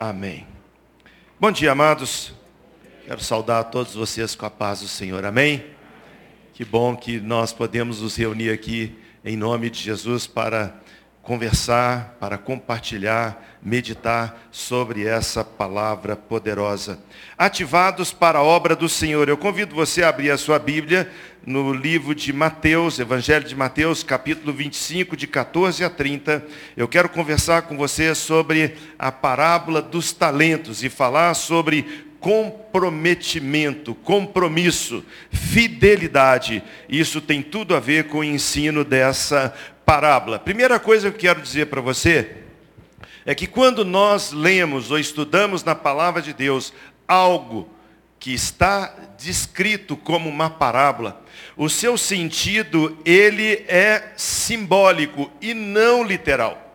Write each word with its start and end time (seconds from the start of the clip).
Amém. 0.00 0.46
Bom 1.38 1.52
dia, 1.52 1.72
amados. 1.72 2.32
Quero 3.04 3.22
saudar 3.22 3.60
a 3.60 3.64
todos 3.64 3.94
vocês 3.94 4.34
com 4.34 4.46
a 4.46 4.50
paz 4.50 4.80
do 4.80 4.88
Senhor. 4.88 5.26
Amém. 5.26 5.62
Que 6.54 6.64
bom 6.64 6.96
que 6.96 7.20
nós 7.20 7.52
podemos 7.52 8.00
nos 8.00 8.16
reunir 8.16 8.48
aqui 8.50 8.98
em 9.22 9.36
nome 9.36 9.68
de 9.68 9.78
Jesus 9.78 10.26
para 10.26 10.74
conversar, 11.22 12.16
para 12.18 12.38
compartilhar, 12.38 13.58
meditar 13.62 14.40
sobre 14.50 15.06
essa 15.06 15.44
palavra 15.44 16.16
poderosa. 16.16 16.98
Ativados 17.36 18.12
para 18.12 18.38
a 18.38 18.42
obra 18.42 18.74
do 18.74 18.88
Senhor. 18.88 19.28
Eu 19.28 19.36
convido 19.36 19.74
você 19.74 20.02
a 20.02 20.08
abrir 20.08 20.30
a 20.30 20.38
sua 20.38 20.58
Bíblia 20.58 21.10
no 21.44 21.72
livro 21.72 22.14
de 22.14 22.32
Mateus, 22.32 22.98
Evangelho 22.98 23.46
de 23.46 23.54
Mateus, 23.54 24.02
capítulo 24.02 24.52
25, 24.52 25.16
de 25.16 25.26
14 25.26 25.84
a 25.84 25.90
30. 25.90 26.44
Eu 26.76 26.88
quero 26.88 27.08
conversar 27.08 27.62
com 27.62 27.76
você 27.76 28.14
sobre 28.14 28.76
a 28.98 29.12
parábola 29.12 29.82
dos 29.82 30.12
talentos 30.12 30.82
e 30.82 30.88
falar 30.88 31.34
sobre 31.34 32.09
comprometimento, 32.20 33.94
compromisso, 33.94 35.04
fidelidade. 35.32 36.62
Isso 36.88 37.20
tem 37.20 37.42
tudo 37.42 37.74
a 37.74 37.80
ver 37.80 38.04
com 38.04 38.18
o 38.18 38.24
ensino 38.24 38.84
dessa 38.84 39.54
parábola. 39.84 40.38
Primeira 40.38 40.78
coisa 40.78 41.10
que 41.10 41.16
eu 41.16 41.20
quero 41.20 41.42
dizer 41.42 41.66
para 41.66 41.80
você 41.80 42.36
é 43.24 43.34
que 43.34 43.46
quando 43.46 43.84
nós 43.84 44.32
lemos 44.32 44.90
ou 44.90 44.98
estudamos 44.98 45.64
na 45.64 45.74
palavra 45.74 46.22
de 46.22 46.32
Deus 46.32 46.72
algo 47.08 47.68
que 48.18 48.32
está 48.32 48.94
descrito 49.18 49.96
como 49.96 50.28
uma 50.28 50.50
parábola, 50.50 51.24
o 51.56 51.68
seu 51.68 51.96
sentido 51.96 52.98
ele 53.04 53.64
é 53.66 54.12
simbólico 54.16 55.30
e 55.40 55.54
não 55.54 56.04
literal. 56.04 56.69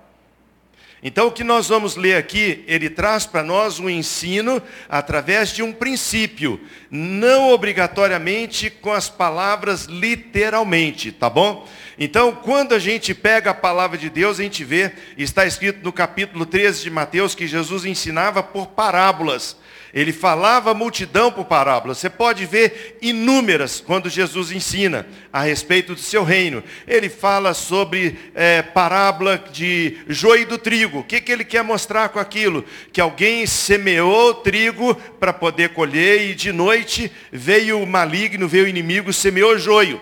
Então 1.07 1.27
o 1.27 1.31
que 1.31 1.43
nós 1.43 1.67
vamos 1.67 1.95
ler 1.95 2.15
aqui, 2.15 2.63
ele 2.65 2.89
traz 2.89 3.27
para 3.27 3.43
nós 3.43 3.79
um 3.79 3.87
ensino 3.87 4.59
através 4.89 5.49
de 5.49 5.61
um 5.61 5.71
princípio, 5.71 6.59
não 6.89 7.51
obrigatoriamente 7.51 8.71
com 8.71 8.91
as 8.91 9.07
palavras 9.07 9.85
literalmente, 9.85 11.11
tá 11.11 11.29
bom? 11.29 11.67
Então, 11.97 12.33
quando 12.33 12.75
a 12.75 12.79
gente 12.79 13.13
pega 13.13 13.51
a 13.51 13.53
palavra 13.53 13.97
de 13.97 14.09
Deus, 14.09 14.39
a 14.39 14.43
gente 14.43 14.65
vê, 14.65 14.91
está 15.17 15.45
escrito 15.45 15.79
no 15.81 15.93
capítulo 15.93 16.45
13 16.45 16.83
de 16.83 16.89
Mateus, 16.89 17.33
que 17.33 17.47
Jesus 17.47 17.85
ensinava 17.85 18.43
por 18.43 18.67
parábolas. 18.67 19.57
Ele 19.93 20.11
falava 20.11 20.71
a 20.71 20.73
multidão 20.73 21.31
por 21.31 21.45
parábolas. 21.45 21.99
Você 21.99 22.09
pode 22.09 22.45
ver 22.45 22.97
inúmeras 23.01 23.79
quando 23.79 24.09
Jesus 24.09 24.51
ensina 24.51 25.07
a 25.31 25.41
respeito 25.41 25.93
do 25.93 26.01
seu 26.01 26.21
reino. 26.21 26.61
Ele 26.85 27.07
fala 27.07 27.53
sobre 27.53 28.19
é, 28.35 28.61
parábola 28.61 29.41
de 29.53 29.99
joio 30.09 30.45
do 30.45 30.57
trigo. 30.57 30.99
O 30.99 31.03
que, 31.03 31.21
que 31.21 31.31
ele 31.31 31.45
quer 31.45 31.63
mostrar 31.63 32.09
com 32.09 32.19
aquilo? 32.19 32.65
Que 32.91 32.99
alguém 32.99 33.45
semeou 33.45 34.33
trigo 34.33 34.95
para 35.17 35.31
poder 35.31 35.69
colher 35.69 36.29
e 36.29 36.35
de 36.35 36.51
noite 36.51 37.09
veio 37.31 37.81
o 37.81 37.87
maligno, 37.87 38.49
veio 38.49 38.65
o 38.65 38.67
inimigo, 38.69 39.13
semeou 39.13 39.57
joio. 39.57 40.01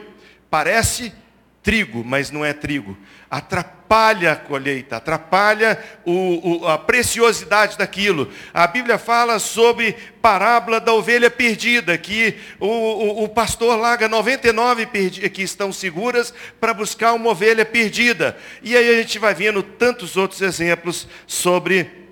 Parece 0.50 1.14
trigo, 1.64 2.04
mas 2.06 2.30
não 2.30 2.44
é 2.44 2.52
trigo. 2.52 2.98
Atrapalha 3.32 4.34
a 4.34 4.36
colheita, 4.36 4.98
atrapalha 4.98 5.82
o, 6.06 6.62
o, 6.62 6.68
a 6.68 6.78
preciosidade 6.78 7.78
daquilo. 7.78 8.30
A 8.54 8.68
Bíblia 8.68 8.98
fala 8.98 9.40
sobre 9.40 9.96
parábola 10.22 10.80
da 10.80 10.94
ovelha 10.94 11.32
perdida, 11.32 11.98
que 11.98 12.36
o, 12.60 13.24
o 13.24 13.30
pastor 13.30 13.80
larga 13.80 14.08
99 14.10 14.86
que 15.30 15.42
estão 15.42 15.72
seguras 15.72 16.34
para 16.60 16.74
buscar 16.74 17.14
uma 17.14 17.30
ovelha 17.30 17.66
perdida. 17.66 18.38
E 18.62 18.76
aí 18.76 18.90
a 18.90 19.02
gente 19.02 19.18
vai 19.18 19.34
vendo 19.34 19.64
tantos 19.64 20.18
outros 20.18 20.42
exemplos 20.42 21.08
sobre 21.26 22.04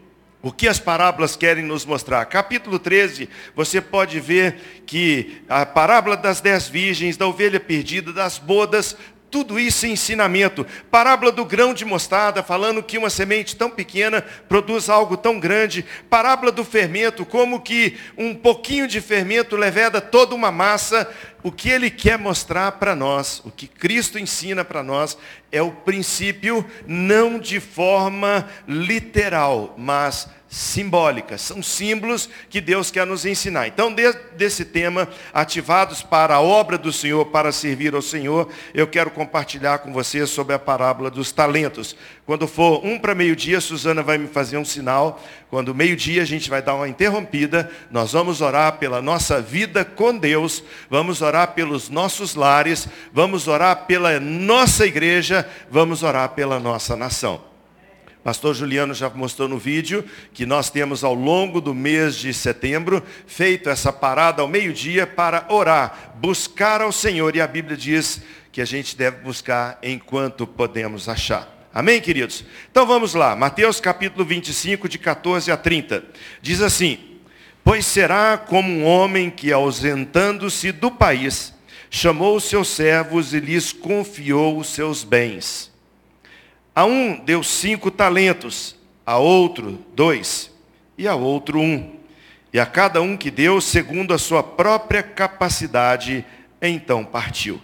o 0.42 0.52
que 0.52 0.68
as 0.68 0.80
parábolas 0.80 1.36
querem 1.36 1.64
nos 1.64 1.86
mostrar? 1.86 2.26
Capítulo 2.26 2.80
13, 2.80 3.30
você 3.56 3.80
pode 3.80 4.20
ver 4.20 4.84
que 4.88 5.44
a 5.48 5.66
parábola 5.68 6.18
das 6.18 6.42
dez 6.42 6.68
virgens, 6.68 7.16
da 7.16 7.28
ovelha 7.28 7.60
perdida, 7.60 8.12
das 8.12 8.40
bodas, 8.40 8.98
tudo 9.32 9.58
isso 9.58 9.86
é 9.86 9.90
ensinamento. 9.90 10.68
Parábola 10.92 11.32
do 11.32 11.46
grão 11.46 11.74
de 11.74 11.86
mostarda, 11.86 12.44
falando 12.44 12.84
que 12.84 12.98
uma 12.98 13.10
semente 13.10 13.56
tão 13.56 13.70
pequena 13.70 14.22
produz 14.50 14.90
algo 14.90 15.16
tão 15.16 15.40
grande. 15.40 15.86
Parábola 16.10 16.52
do 16.52 16.66
fermento, 16.66 17.26
como 17.26 17.62
que 17.62 17.98
um 18.18 18.36
pouquinho 18.36 18.88
de 18.88 19.00
fermento 19.00 19.56
leveda 19.56 20.02
toda 20.02 20.36
uma 20.36 20.52
massa. 20.52 21.10
O 21.42 21.52
que 21.52 21.70
ele 21.70 21.90
quer 21.90 22.20
mostrar 22.20 22.74
para 22.74 22.94
nós, 22.94 23.42
o 23.46 23.50
que 23.50 23.66
Cristo 23.66 24.20
ensina 24.20 24.64
para 24.64 24.84
nós, 24.84 25.18
é 25.52 25.62
o 25.62 25.72
princípio 25.72 26.64
não 26.86 27.40
de 27.40 27.60
forma 27.60 28.48
literal, 28.68 29.74
mas 29.78 30.30
simbólicas, 30.52 31.40
são 31.40 31.64
símbolos 31.64 32.30
que 32.50 32.60
Deus 32.60 32.92
quer 32.92 33.08
nos 33.08 33.26
ensinar. 33.26 33.68
Então, 33.68 33.96
desse 34.36 34.66
tema, 34.66 35.08
ativados 35.34 36.04
para 36.04 36.36
a 36.36 36.42
obra 36.42 36.78
do 36.78 36.92
Senhor, 36.92 37.26
para 37.28 37.54
servir 37.54 37.96
ao 37.96 38.02
Senhor, 38.02 38.50
eu 38.74 38.86
quero 38.86 39.10
compartilhar 39.12 39.78
com 39.78 39.94
vocês 39.94 40.30
sobre 40.30 40.54
a 40.54 40.60
parábola 40.60 41.10
dos 41.10 41.32
talentos. 41.32 41.96
Quando 42.26 42.50
for 42.50 42.86
um 42.86 43.00
para 43.00 43.16
meio-dia, 43.16 43.62
Suzana 43.62 44.04
vai 44.04 44.18
me 44.18 44.28
fazer 44.28 44.58
um 44.58 44.66
sinal. 44.66 45.24
Quando 45.50 45.74
meio-dia 45.74 46.22
a 46.22 46.26
gente 46.26 46.50
vai 46.50 46.62
dar 46.62 46.76
uma 46.76 46.90
interrompida, 46.90 47.72
nós 47.90 48.12
vamos 48.12 48.42
orar 48.42 48.74
pela 48.74 49.02
nossa 49.02 49.42
vida 49.42 49.86
com 49.86 50.18
Deus, 50.18 50.66
vamos 50.90 51.22
orar 51.22 51.54
pelos 51.54 51.88
nossos 51.88 52.36
lares, 52.36 52.90
vamos 53.14 53.48
orar 53.48 53.86
pela 53.86 54.20
nossa 54.20 54.86
igreja, 54.86 55.48
vamos 55.70 56.04
orar 56.04 56.28
pela 56.30 56.60
nossa 56.60 56.98
nação. 56.98 57.51
Pastor 58.24 58.54
Juliano 58.54 58.94
já 58.94 59.10
mostrou 59.10 59.48
no 59.48 59.58
vídeo 59.58 60.06
que 60.32 60.46
nós 60.46 60.70
temos 60.70 61.04
ao 61.04 61.16
longo 61.16 61.60
do 61.60 61.74
mês 61.74 62.16
de 62.16 62.32
setembro 62.34 63.02
feito 63.26 63.68
essa 63.68 63.92
parada 63.92 64.44
ao 64.44 64.48
meio-dia 64.48 65.08
para 65.08 65.48
orar, 65.50 66.14
buscar 66.18 66.82
ao 66.82 66.92
Senhor. 66.92 67.36
E 67.36 67.42
a 67.42 67.48
Bíblia 67.48 67.76
diz 67.76 68.22
que 68.52 68.62
a 68.62 68.66
gente 68.66 68.96
deve 68.96 69.22
buscar 69.22 69.80
enquanto 69.82 70.46
podemos 70.46 71.10
achar. 71.10 71.68
Amém, 71.74 72.00
queridos? 72.00 72.44
Então 72.70 72.86
vamos 72.86 73.16
lá. 73.16 73.36
Mateus 73.36 73.80
capítulo 73.80 74.24
25, 74.24 74.88
de 74.88 75.00
14 75.00 75.52
a 75.52 75.58
30. 75.58 76.04
Diz 76.44 76.62
assim: 76.62 77.00
Pois 77.64 77.88
será 77.88 78.38
como 78.38 78.70
um 78.70 78.86
homem 78.86 79.32
que, 79.32 79.52
ausentando-se 79.52 80.72
do 80.72 80.92
país, 80.92 81.56
chamou 81.90 82.36
os 82.36 82.44
seus 82.44 82.68
servos 82.68 83.34
e 83.34 83.40
lhes 83.40 83.72
confiou 83.72 84.60
os 84.60 84.68
seus 84.68 85.04
bens. 85.04 85.71
A 86.74 86.86
um 86.86 87.20
deu 87.20 87.44
cinco 87.44 87.92
talentos, 87.92 88.76
a 89.06 89.18
outro 89.18 89.78
dois, 89.94 90.52
e 90.98 91.08
a 91.08 91.16
outro 91.16 91.60
um. 91.60 91.96
E 92.54 92.60
a 92.60 92.66
cada 92.66 93.02
um 93.02 93.18
que 93.18 93.32
deu 93.32 93.60
segundo 93.60 94.14
a 94.14 94.18
sua 94.18 94.42
própria 94.42 95.04
capacidade, 95.04 96.26
então 96.62 97.04
partiu. 97.04 97.62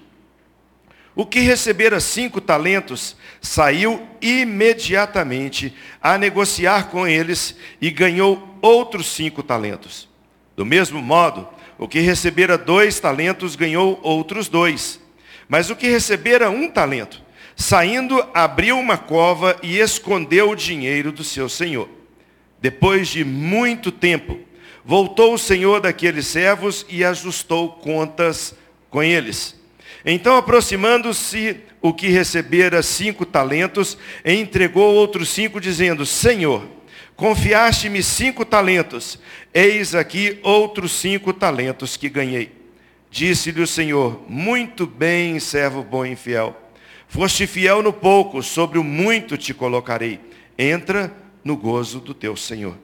O 1.15 1.25
que 1.25 1.39
recebera 1.39 1.99
cinco 1.99 2.39
talentos 2.39 3.15
saiu 3.41 4.07
imediatamente 4.21 5.73
a 6.01 6.17
negociar 6.17 6.89
com 6.89 7.07
eles 7.07 7.55
e 7.81 7.89
ganhou 7.89 8.57
outros 8.61 9.07
cinco 9.07 9.41
talentos. 9.41 10.07
Do 10.55 10.65
mesmo 10.65 11.01
modo, 11.01 11.47
o 11.77 11.87
que 11.87 11.99
recebera 11.99 12.57
dois 12.57 12.99
talentos 12.99 13.55
ganhou 13.55 13.99
outros 14.03 14.47
dois. 14.47 14.99
Mas 15.49 15.69
o 15.69 15.75
que 15.75 15.87
recebera 15.87 16.49
um 16.49 16.69
talento 16.69 17.21
Saindo, 17.59 18.23
abriu 18.35 18.77
uma 18.77 18.99
cova 18.99 19.57
e 19.63 19.79
escondeu 19.79 20.51
o 20.51 20.55
dinheiro 20.55 21.11
do 21.11 21.23
seu 21.23 21.49
senhor. 21.49 21.89
Depois 22.61 23.07
de 23.07 23.25
muito 23.25 23.91
tempo, 23.91 24.39
voltou 24.85 25.33
o 25.33 25.39
senhor 25.39 25.81
daqueles 25.81 26.27
servos 26.27 26.85
e 26.87 27.03
ajustou 27.03 27.71
contas 27.71 28.53
com 28.91 29.01
eles. 29.01 29.59
Então, 30.05 30.37
aproximando-se 30.37 31.57
o 31.81 31.91
que 31.91 32.09
recebera 32.09 32.83
cinco 32.83 33.25
talentos, 33.25 33.97
entregou 34.23 34.93
outros 34.93 35.29
cinco, 35.29 35.59
dizendo: 35.59 36.05
Senhor, 36.05 36.63
confiaste-me 37.15 38.03
cinco 38.03 38.45
talentos, 38.45 39.19
eis 39.51 39.95
aqui 39.95 40.39
outros 40.43 40.91
cinco 40.91 41.33
talentos 41.33 41.97
que 41.97 42.07
ganhei. 42.07 42.51
Disse-lhe 43.09 43.61
o 43.61 43.67
Senhor: 43.67 44.23
Muito 44.29 44.85
bem, 44.85 45.39
servo 45.39 45.81
bom 45.81 46.05
e 46.05 46.15
fiel. 46.15 46.66
Foste 47.07 47.47
fiel 47.47 47.81
no 47.81 47.93
pouco, 47.93 48.43
sobre 48.43 48.77
o 48.77 48.83
muito 48.83 49.37
te 49.37 49.53
colocarei. 49.53 50.19
Entra 50.57 51.15
no 51.43 51.55
gozo 51.55 51.99
do 51.99 52.13
teu 52.13 52.35
Senhor. 52.35 52.77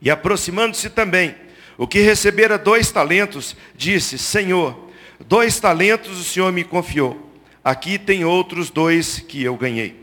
E 0.00 0.10
aproximando-se 0.10 0.90
também, 0.90 1.34
o 1.78 1.86
que 1.86 2.00
recebera 2.00 2.58
dois 2.58 2.90
talentos, 2.90 3.56
disse: 3.74 4.18
Senhor, 4.18 4.88
dois 5.20 5.60
talentos 5.60 6.18
o 6.18 6.24
Senhor 6.24 6.52
me 6.52 6.64
confiou. 6.64 7.30
Aqui 7.64 7.98
tem 7.98 8.24
outros 8.24 8.70
dois 8.70 9.20
que 9.20 9.42
eu 9.42 9.56
ganhei. 9.56 9.96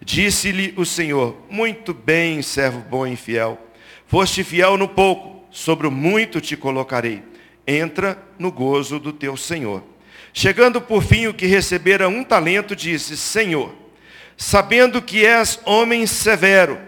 Disse-lhe 0.00 0.72
o 0.76 0.86
Senhor: 0.86 1.36
Muito 1.50 1.92
bem, 1.92 2.40
servo 2.40 2.80
bom 2.80 3.06
e 3.06 3.14
fiel. 3.14 3.58
Foste 4.06 4.42
fiel 4.42 4.76
no 4.76 4.88
pouco, 4.88 5.44
sobre 5.50 5.86
o 5.86 5.90
muito 5.90 6.40
te 6.40 6.56
colocarei. 6.56 7.22
Entra 7.66 8.20
no 8.38 8.50
gozo 8.50 8.98
do 8.98 9.12
teu 9.12 9.36
Senhor. 9.36 9.91
Chegando 10.32 10.80
por 10.80 11.02
fim 11.02 11.26
o 11.26 11.34
que 11.34 11.46
recebera 11.46 12.08
um 12.08 12.24
talento, 12.24 12.74
disse: 12.74 13.16
Senhor, 13.16 13.74
sabendo 14.36 15.02
que 15.02 15.26
és 15.26 15.60
homem 15.64 16.06
severo, 16.06 16.78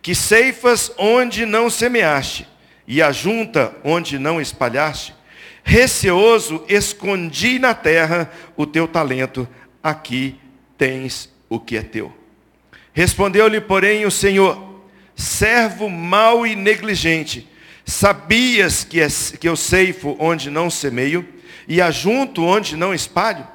que 0.00 0.14
ceifas 0.14 0.90
onde 0.96 1.44
não 1.44 1.68
semeaste, 1.68 2.46
e 2.86 3.02
ajunta 3.02 3.76
onde 3.84 4.18
não 4.18 4.40
espalhaste, 4.40 5.14
receoso 5.62 6.64
escondi 6.66 7.58
na 7.58 7.74
terra 7.74 8.30
o 8.56 8.64
teu 8.64 8.88
talento, 8.88 9.46
aqui 9.82 10.36
tens 10.78 11.30
o 11.48 11.60
que 11.60 11.76
é 11.76 11.82
teu. 11.82 12.12
Respondeu-lhe, 12.94 13.60
porém, 13.60 14.06
o 14.06 14.10
Senhor, 14.10 14.82
servo 15.14 15.90
mau 15.90 16.46
e 16.46 16.56
negligente, 16.56 17.46
sabias 17.84 18.82
que, 18.82 19.00
é, 19.00 19.08
que 19.38 19.48
eu 19.48 19.56
ceifo 19.56 20.16
onde 20.18 20.50
não 20.50 20.70
semeio, 20.70 21.28
e 21.68 21.82
ajunto 21.82 22.42
onde 22.42 22.76
não 22.76 22.94
espalho? 22.94 23.46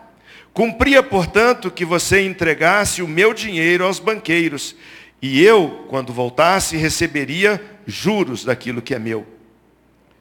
Cumpria, 0.54 1.02
portanto, 1.02 1.72
que 1.72 1.84
você 1.84 2.24
entregasse 2.24 3.02
o 3.02 3.08
meu 3.08 3.34
dinheiro 3.34 3.84
aos 3.84 3.98
banqueiros, 3.98 4.76
e 5.20 5.44
eu, 5.44 5.88
quando 5.90 6.14
voltasse, 6.14 6.78
receberia 6.78 7.60
juros 7.88 8.46
daquilo 8.46 8.82
que 8.82 8.94
é 8.94 9.00
meu. 9.00 9.26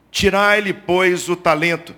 Tirai-lhe, 0.09 0.73
pois, 0.73 1.29
o 1.29 1.35
talento, 1.35 1.95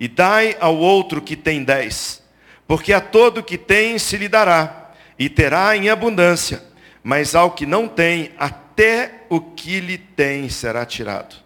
e 0.00 0.08
dai 0.08 0.56
ao 0.58 0.76
outro 0.76 1.20
que 1.20 1.36
tem 1.36 1.62
dez, 1.62 2.22
porque 2.66 2.94
a 2.94 3.00
todo 3.00 3.42
que 3.42 3.58
tem 3.58 3.98
se 3.98 4.16
lhe 4.16 4.28
dará, 4.28 4.92
e 5.18 5.28
terá 5.28 5.76
em 5.76 5.90
abundância, 5.90 6.64
mas 7.02 7.34
ao 7.34 7.50
que 7.50 7.66
não 7.66 7.86
tem, 7.86 8.32
até 8.38 9.24
o 9.28 9.38
que 9.38 9.80
lhe 9.80 9.98
tem 9.98 10.48
será 10.48 10.86
tirado. 10.86 11.36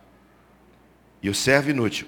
E 1.20 1.28
o 1.28 1.34
servo 1.34 1.70
inútil, 1.70 2.06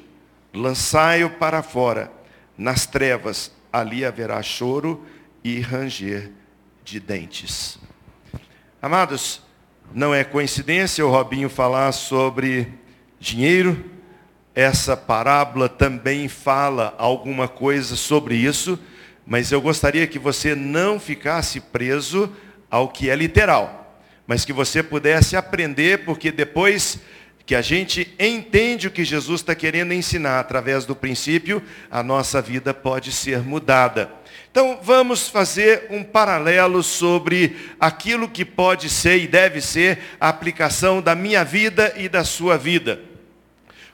lançai-o 0.53 1.31
para 1.31 1.63
fora, 1.63 2.11
nas 2.57 2.87
trevas, 2.87 3.53
ali 3.73 4.05
haverá 4.05 4.43
choro 4.43 5.05
e 5.43 5.61
ranger 5.61 6.31
de 6.85 7.01
dentes. 7.01 7.79
Amados, 8.81 9.43
não 9.95 10.15
é 10.15 10.25
coincidência 10.25 11.05
o 11.07 11.11
Robinho 11.11 11.49
falar 11.49 11.93
sobre 11.93 12.69
dinheiro. 13.19 13.85
Essa 14.55 14.97
parábola 14.97 15.69
também 15.69 16.29
fala 16.29 16.95
alguma 16.99 17.49
coisa 17.49 17.97
sobre 17.97 18.35
isso, 18.35 18.79
mas 19.27 19.51
eu 19.51 19.61
gostaria 19.61 20.07
que 20.07 20.19
você 20.19 20.55
não 20.55 21.01
ficasse 21.01 21.61
preso 21.61 22.31
ao 22.71 22.89
que 22.89 23.09
é 23.09 23.17
literal, 23.17 23.99
mas 24.27 24.45
que 24.45 24.53
você 24.53 24.83
pudesse 24.83 25.37
aprender, 25.37 26.05
porque 26.05 26.31
depois 26.31 26.99
que 27.45 27.55
a 27.55 27.63
gente 27.63 28.13
entende 28.19 28.87
o 28.87 28.91
que 28.91 29.05
Jesus 29.05 29.41
está 29.41 29.55
querendo 29.55 29.93
ensinar 29.93 30.39
através 30.39 30.85
do 30.85 30.95
princípio, 30.95 31.63
a 31.91 32.03
nossa 32.03 32.41
vida 32.41 32.73
pode 32.73 33.11
ser 33.11 33.41
mudada. 33.41 34.13
Então 34.51 34.79
vamos 34.83 35.29
fazer 35.29 35.87
um 35.91 36.05
paralelo 36.05 36.83
sobre 36.83 37.57
aquilo 37.81 38.29
que 38.29 38.45
pode 38.45 38.89
ser 38.89 39.19
e 39.19 39.27
deve 39.27 39.61
ser 39.61 39.99
a 40.21 40.29
aplicação 40.29 41.01
da 41.01 41.15
minha 41.15 41.45
vida 41.45 41.93
e 41.97 42.09
da 42.09 42.23
sua 42.23 42.57
vida. 42.57 43.01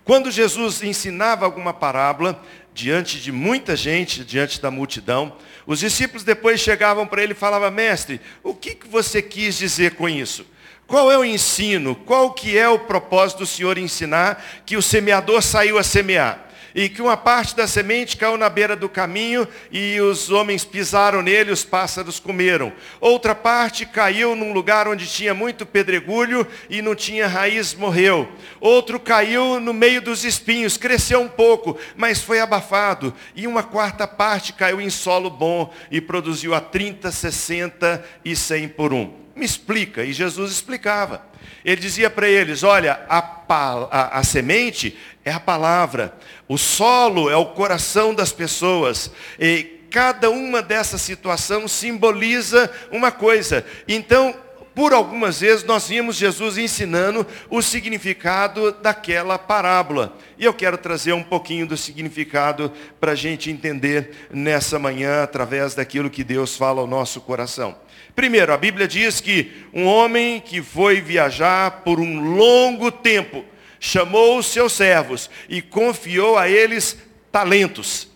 Quando 0.05 0.31
Jesus 0.31 0.83
ensinava 0.83 1.45
alguma 1.45 1.73
parábola, 1.73 2.43
diante 2.75 3.21
de 3.21 3.33
muita 3.33 3.77
gente, 3.77 4.25
diante 4.25 4.61
da 4.61 4.71
multidão, 4.71 5.37
os 5.67 5.81
discípulos 5.81 6.25
depois 6.25 6.61
chegavam 6.61 7.07
para 7.07 7.23
ele 7.23 7.33
e 7.33 7.37
falavam, 7.37 7.71
mestre, 7.71 8.21
o 8.43 8.55
que, 8.55 8.75
que 8.75 8.89
você 8.89 9.21
quis 9.21 9.59
dizer 9.59 9.97
com 9.97 10.09
isso? 10.09 10.47
Qual 10.89 11.13
é 11.13 11.19
o 11.19 11.25
ensino? 11.25 11.95
Qual 11.95 12.33
que 12.33 12.57
é 12.57 12.67
o 12.67 12.79
propósito 12.79 13.41
do 13.41 13.47
Senhor 13.47 13.77
ensinar 13.77 14.43
que 14.65 14.75
o 14.75 14.81
semeador 14.81 15.43
saiu 15.43 15.77
a 15.77 15.83
semear? 15.83 16.47
E 16.75 16.89
que 16.89 17.03
uma 17.03 17.15
parte 17.15 17.55
da 17.55 17.67
semente 17.67 18.17
caiu 18.17 18.39
na 18.39 18.49
beira 18.49 18.75
do 18.75 18.89
caminho 18.89 19.47
e 19.71 20.01
os 20.01 20.31
homens 20.31 20.65
pisaram 20.65 21.21
nele, 21.21 21.51
os 21.51 21.63
pássaros 21.63 22.19
comeram. 22.19 22.73
Outra 23.03 23.35
parte 23.35 23.85
caiu 23.85 24.35
num 24.35 24.55
lugar 24.55 24.89
onde 24.89 25.07
tinha 25.07 25.35
muito 25.35 25.67
pedregulho 25.67 26.47
e 26.71 26.81
não 26.81 26.95
tinha 26.95 27.29
raiz, 27.29 27.75
morreu. 27.75 28.27
Outro 28.59 28.99
caiu 28.99 29.61
no 29.61 29.75
meio 29.75 30.01
dos 30.01 30.25
espinhos, 30.25 30.79
cresceu 30.79 31.21
um 31.21 31.29
pouco, 31.29 31.77
mas 31.97 32.23
foi 32.23 32.41
abafado. 32.41 33.13
E 33.37 33.47
uma 33.47 33.63
quarta 33.63 34.07
parte 34.07 34.55
caiu 34.55 34.81
em 34.81 34.89
solo 34.89 35.29
bom 35.29 35.71
e 35.91 36.01
produziu 36.01 36.55
a 36.55 36.63
30, 36.63 37.13
60 37.13 38.03
e 38.25 38.35
100 38.35 38.69
por 38.69 38.95
um 38.95 39.28
me 39.39 39.45
explica. 39.45 40.05
E 40.05 40.13
Jesus 40.13 40.53
explicava. 40.53 41.23
Ele 41.65 41.81
dizia 41.81 42.11
para 42.11 42.29
eles: 42.29 42.63
olha, 42.63 43.01
a, 43.09 43.19
a, 43.49 44.19
a, 44.19 44.25
semente 44.25 44.97
é 45.25 45.33
a 45.33 45.41
palavra, 45.41 46.15
o 46.49 46.59
solo 46.59 47.31
é 47.31 47.37
o 47.37 47.47
coração 47.47 48.15
das 48.15 48.33
pessoas. 48.33 49.11
E 49.39 49.79
cada 49.91 50.31
uma 50.31 50.61
dessas 50.61 51.01
situações 51.01 51.73
simboliza 51.73 52.71
uma 52.91 53.11
coisa. 53.11 53.65
Então, 53.87 54.35
por 54.79 54.93
algumas 54.93 55.41
vezes 55.41 55.65
nós 55.65 55.89
vimos 55.89 56.15
Jesus 56.15 56.57
ensinando 56.57 57.27
o 57.51 57.61
significado 57.61 58.71
daquela 58.71 59.37
parábola. 59.37 60.17
E 60.39 60.45
eu 60.45 60.55
quero 60.55 60.79
trazer 60.79 61.13
um 61.15 61.23
pouquinho 61.23 61.67
do 61.67 61.77
significado 61.77 62.73
para 63.01 63.11
a 63.11 63.17
gente 63.17 63.51
entender 63.51 64.29
nessa 64.31 64.79
manhã, 64.79 65.25
através 65.25 65.75
daquilo 65.75 66.09
que 66.09 66.23
Deus 66.23 66.57
fala 66.57 66.81
ao 66.81 66.87
nosso 66.87 67.21
coração. 67.21 67.77
Primeiro, 68.19 68.53
a 68.53 68.57
Bíblia 68.57 68.89
diz 68.89 69.21
que 69.21 69.53
um 69.73 69.85
homem 69.85 70.41
que 70.41 70.61
foi 70.61 71.01
viajar 71.01 71.83
por 71.85 72.01
um 72.01 72.35
longo 72.35 72.91
tempo, 72.91 73.45
chamou 73.79 74.37
os 74.37 74.47
seus 74.47 74.73
servos 74.73 75.31
e 75.49 75.63
confiou 75.63 76.37
a 76.37 76.49
eles 76.49 76.99
talentos. 77.31 78.09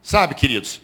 Sabe, 0.00 0.36
queridos, 0.36 0.80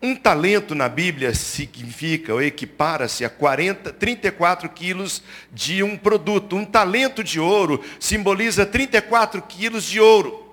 um 0.00 0.14
talento 0.14 0.76
na 0.76 0.88
Bíblia 0.88 1.34
significa 1.34 2.32
ou 2.32 2.40
equipara-se 2.40 3.24
a 3.24 3.28
40, 3.28 3.92
34 3.94 4.68
quilos 4.68 5.20
de 5.52 5.82
um 5.82 5.96
produto. 5.96 6.54
Um 6.54 6.64
talento 6.64 7.24
de 7.24 7.40
ouro 7.40 7.84
simboliza 7.98 8.64
34 8.64 9.42
quilos 9.42 9.82
de 9.82 9.98
ouro. 9.98 10.48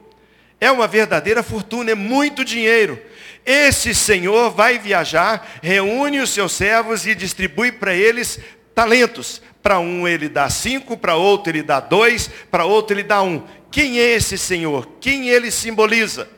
É 0.59 0.71
uma 0.71 0.87
verdadeira 0.87 1.43
fortuna, 1.43 1.91
é 1.91 1.95
muito 1.95 2.43
dinheiro. 2.43 2.99
Esse 3.45 3.93
senhor 3.93 4.49
vai 4.49 4.79
viajar, 4.79 5.47
reúne 5.61 6.19
os 6.19 6.31
seus 6.31 6.53
servos 6.53 7.05
e 7.05 7.13
distribui 7.13 7.71
para 7.71 7.93
eles 7.93 8.39
talentos. 8.73 9.41
Para 9.61 9.79
um 9.79 10.07
ele 10.07 10.29
dá 10.29 10.49
cinco, 10.49 10.97
para 10.97 11.15
outro 11.15 11.51
ele 11.51 11.63
dá 11.63 11.79
dois, 11.79 12.29
para 12.49 12.65
outro 12.65 12.95
ele 12.95 13.03
dá 13.03 13.21
um. 13.21 13.43
Quem 13.71 13.99
é 13.99 14.13
esse 14.13 14.37
senhor? 14.37 14.87
Quem 14.99 15.29
ele 15.29 15.51
simboliza? 15.51 16.29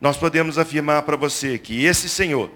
Nós 0.00 0.16
podemos 0.16 0.58
afirmar 0.58 1.02
para 1.02 1.16
você 1.16 1.58
que 1.58 1.84
esse 1.84 2.08
senhor 2.08 2.50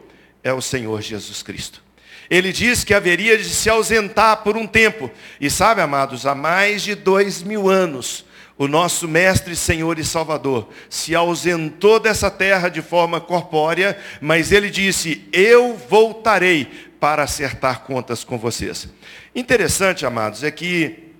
é 0.45 0.53
o 0.53 0.61
Senhor 0.61 1.01
Jesus 1.01 1.43
Cristo. 1.43 1.83
Ele 2.31 2.53
diz 2.53 2.85
que 2.85 2.95
haveria 2.95 3.37
de 3.37 3.45
se 3.45 3.69
ausentar 3.69 4.39
por 4.39 4.57
um 4.57 4.67
tempo. 4.67 5.11
E 5.41 5.51
sabe, 5.51 5.81
amados, 5.81 6.25
há 6.25 6.35
mais 6.35 6.83
de 6.83 6.95
dois 6.95 7.43
mil 7.43 7.69
anos, 7.69 8.25
o 8.57 8.69
nosso 8.69 9.09
Mestre, 9.09 9.57
Senhor 9.57 9.99
e 9.99 10.05
Salvador, 10.05 10.69
se 10.89 11.15
ausentou 11.15 11.99
dessa 11.99 12.31
terra 12.31 12.69
de 12.69 12.83
forma 12.83 13.21
corpórea, 13.21 13.99
mas 14.21 14.53
ele 14.53 14.71
disse: 14.71 15.29
Eu 15.33 15.77
voltarei 15.89 16.67
para 17.01 17.25
acertar 17.25 17.81
contas 17.81 18.23
com 18.23 18.39
vocês. 18.39 18.89
Interessante, 19.35 20.07
amados, 20.07 20.45
é 20.45 20.51
que 20.51 21.12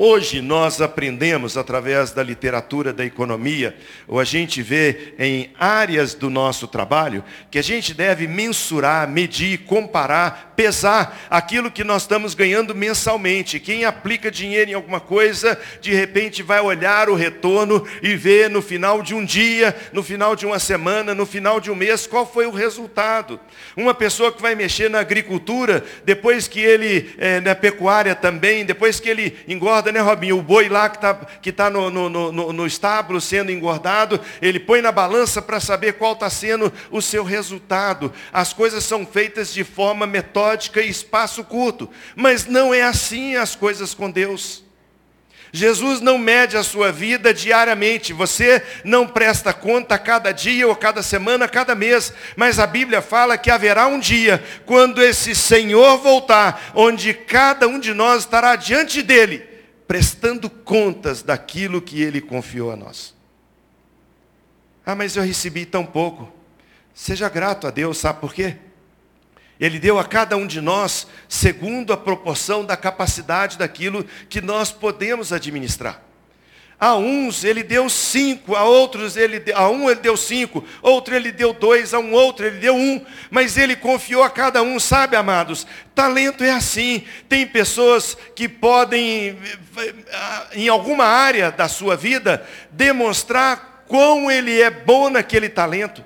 Hoje 0.00 0.40
nós 0.40 0.80
aprendemos 0.80 1.56
através 1.56 2.12
da 2.12 2.22
literatura 2.22 2.92
da 2.92 3.04
economia, 3.04 3.76
ou 4.06 4.20
a 4.20 4.24
gente 4.24 4.62
vê 4.62 5.14
em 5.18 5.50
áreas 5.58 6.14
do 6.14 6.30
nosso 6.30 6.68
trabalho, 6.68 7.24
que 7.50 7.58
a 7.58 7.62
gente 7.62 7.92
deve 7.92 8.28
mensurar, 8.28 9.08
medir, 9.08 9.64
comparar, 9.64 10.52
pesar 10.54 11.26
aquilo 11.28 11.68
que 11.68 11.82
nós 11.82 12.02
estamos 12.02 12.32
ganhando 12.32 12.76
mensalmente. 12.76 13.58
Quem 13.58 13.84
aplica 13.84 14.30
dinheiro 14.30 14.70
em 14.70 14.74
alguma 14.74 15.00
coisa, 15.00 15.58
de 15.80 15.92
repente 15.92 16.44
vai 16.44 16.60
olhar 16.60 17.08
o 17.10 17.16
retorno 17.16 17.84
e 18.00 18.14
ver 18.14 18.48
no 18.48 18.62
final 18.62 19.02
de 19.02 19.16
um 19.16 19.24
dia, 19.24 19.74
no 19.92 20.04
final 20.04 20.36
de 20.36 20.46
uma 20.46 20.60
semana, 20.60 21.12
no 21.12 21.26
final 21.26 21.58
de 21.58 21.72
um 21.72 21.74
mês, 21.74 22.06
qual 22.06 22.24
foi 22.24 22.46
o 22.46 22.52
resultado. 22.52 23.40
Uma 23.76 23.94
pessoa 23.94 24.30
que 24.30 24.40
vai 24.40 24.54
mexer 24.54 24.88
na 24.88 25.00
agricultura, 25.00 25.84
depois 26.04 26.46
que 26.46 26.60
ele, 26.60 27.10
é, 27.18 27.40
na 27.40 27.56
pecuária 27.56 28.14
também, 28.14 28.64
depois 28.64 29.00
que 29.00 29.08
ele 29.08 29.36
engorda 29.48 29.87
engorda, 29.88 29.92
né, 29.92 30.00
Robinho? 30.00 30.38
O 30.38 30.42
boi 30.42 30.68
lá 30.68 30.88
que 30.88 30.96
está 30.96 31.14
que 31.14 31.52
tá 31.52 31.70
no, 31.70 31.90
no, 31.90 32.08
no, 32.08 32.52
no 32.52 32.66
estábulo 32.66 33.20
sendo 33.20 33.50
engordado, 33.50 34.20
ele 34.40 34.60
põe 34.60 34.80
na 34.80 34.92
balança 34.92 35.40
para 35.40 35.60
saber 35.60 35.94
qual 35.94 36.12
está 36.12 36.30
sendo 36.30 36.72
o 36.90 37.00
seu 37.00 37.24
resultado. 37.24 38.12
As 38.32 38.52
coisas 38.52 38.84
são 38.84 39.06
feitas 39.06 39.52
de 39.52 39.64
forma 39.64 40.06
metódica 40.06 40.80
e 40.80 40.88
espaço 40.88 41.42
curto. 41.44 41.88
Mas 42.14 42.46
não 42.46 42.72
é 42.72 42.82
assim 42.82 43.36
as 43.36 43.54
coisas 43.54 43.94
com 43.94 44.10
Deus. 44.10 44.64
Jesus 45.50 46.02
não 46.02 46.18
mede 46.18 46.58
a 46.58 46.62
sua 46.62 46.92
vida 46.92 47.32
diariamente, 47.32 48.12
você 48.12 48.62
não 48.84 49.06
presta 49.06 49.50
conta 49.50 49.94
a 49.94 49.98
cada 49.98 50.30
dia 50.30 50.68
ou 50.68 50.76
cada 50.76 51.02
semana, 51.02 51.48
cada 51.48 51.74
mês, 51.74 52.12
mas 52.36 52.58
a 52.58 52.66
Bíblia 52.66 53.00
fala 53.00 53.38
que 53.38 53.50
haverá 53.50 53.86
um 53.86 53.98
dia 53.98 54.44
quando 54.66 55.02
esse 55.02 55.34
Senhor 55.34 55.96
voltar, 55.98 56.70
onde 56.74 57.14
cada 57.14 57.66
um 57.66 57.78
de 57.78 57.94
nós 57.94 58.24
estará 58.24 58.56
diante 58.56 59.00
dele, 59.00 59.47
prestando 59.88 60.50
contas 60.50 61.22
daquilo 61.22 61.80
que 61.80 62.02
ele 62.02 62.20
confiou 62.20 62.70
a 62.70 62.76
nós. 62.76 63.14
Ah, 64.84 64.94
mas 64.94 65.16
eu 65.16 65.22
recebi 65.22 65.64
tão 65.64 65.84
pouco. 65.84 66.30
Seja 66.92 67.28
grato 67.28 67.66
a 67.66 67.70
Deus, 67.70 67.96
sabe 67.96 68.20
por 68.20 68.34
quê? 68.34 68.56
Ele 69.58 69.78
deu 69.78 69.98
a 69.98 70.04
cada 70.04 70.36
um 70.36 70.46
de 70.46 70.60
nós 70.60 71.06
segundo 71.28 71.92
a 71.92 71.96
proporção 71.96 72.64
da 72.64 72.76
capacidade 72.76 73.56
daquilo 73.56 74.04
que 74.28 74.40
nós 74.40 74.70
podemos 74.70 75.32
administrar. 75.32 76.02
A 76.80 76.94
uns 76.94 77.42
ele 77.42 77.64
deu 77.64 77.88
cinco, 77.90 78.54
a 78.54 78.62
outros 78.62 79.16
ele 79.16 79.42
a 79.52 79.68
um 79.68 79.90
ele 79.90 79.98
deu 79.98 80.16
cinco, 80.16 80.64
outro 80.80 81.14
ele 81.14 81.32
deu 81.32 81.52
dois, 81.52 81.92
a 81.92 81.98
um 81.98 82.12
outro 82.12 82.46
ele 82.46 82.58
deu 82.58 82.74
um, 82.76 83.04
mas 83.30 83.56
ele 83.56 83.74
confiou 83.74 84.22
a 84.22 84.30
cada 84.30 84.62
um, 84.62 84.78
sabe, 84.78 85.16
amados? 85.16 85.66
Talento 85.92 86.44
é 86.44 86.50
assim. 86.50 87.04
Tem 87.28 87.44
pessoas 87.44 88.16
que 88.34 88.48
podem, 88.48 89.36
em 90.52 90.68
alguma 90.68 91.04
área 91.04 91.50
da 91.50 91.66
sua 91.66 91.96
vida, 91.96 92.46
demonstrar 92.70 93.84
quão 93.88 94.30
ele 94.30 94.60
é 94.60 94.70
bom 94.70 95.10
naquele 95.10 95.48
talento. 95.48 96.04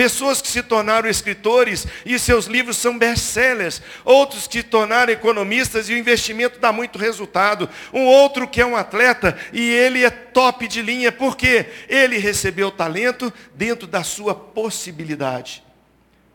Pessoas 0.00 0.40
que 0.40 0.48
se 0.48 0.62
tornaram 0.62 1.10
escritores 1.10 1.86
e 2.06 2.18
seus 2.18 2.46
livros 2.46 2.78
são 2.78 2.96
best-sellers. 2.96 3.82
Outros 4.02 4.46
que 4.46 4.60
se 4.60 4.62
tornaram 4.62 5.12
economistas 5.12 5.90
e 5.90 5.92
o 5.92 5.98
investimento 5.98 6.58
dá 6.58 6.72
muito 6.72 6.98
resultado. 6.98 7.68
Um 7.92 8.06
outro 8.06 8.48
que 8.48 8.62
é 8.62 8.64
um 8.64 8.76
atleta 8.76 9.36
e 9.52 9.60
ele 9.60 10.02
é 10.02 10.08
top 10.08 10.66
de 10.66 10.80
linha, 10.80 11.12
porque 11.12 11.66
ele 11.86 12.16
recebeu 12.16 12.70
talento 12.70 13.30
dentro 13.54 13.86
da 13.86 14.02
sua 14.02 14.34
possibilidade. 14.34 15.62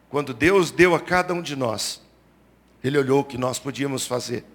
Quando 0.10 0.32
Deus 0.32 0.70
deu 0.70 0.94
a 0.94 1.00
cada 1.00 1.34
um 1.34 1.42
de 1.42 1.56
nós, 1.56 2.00
Ele 2.84 3.00
olhou 3.00 3.22
o 3.22 3.26
que 3.26 3.36
nós 3.36 3.58
podíamos 3.58 4.06
fazer 4.06 4.46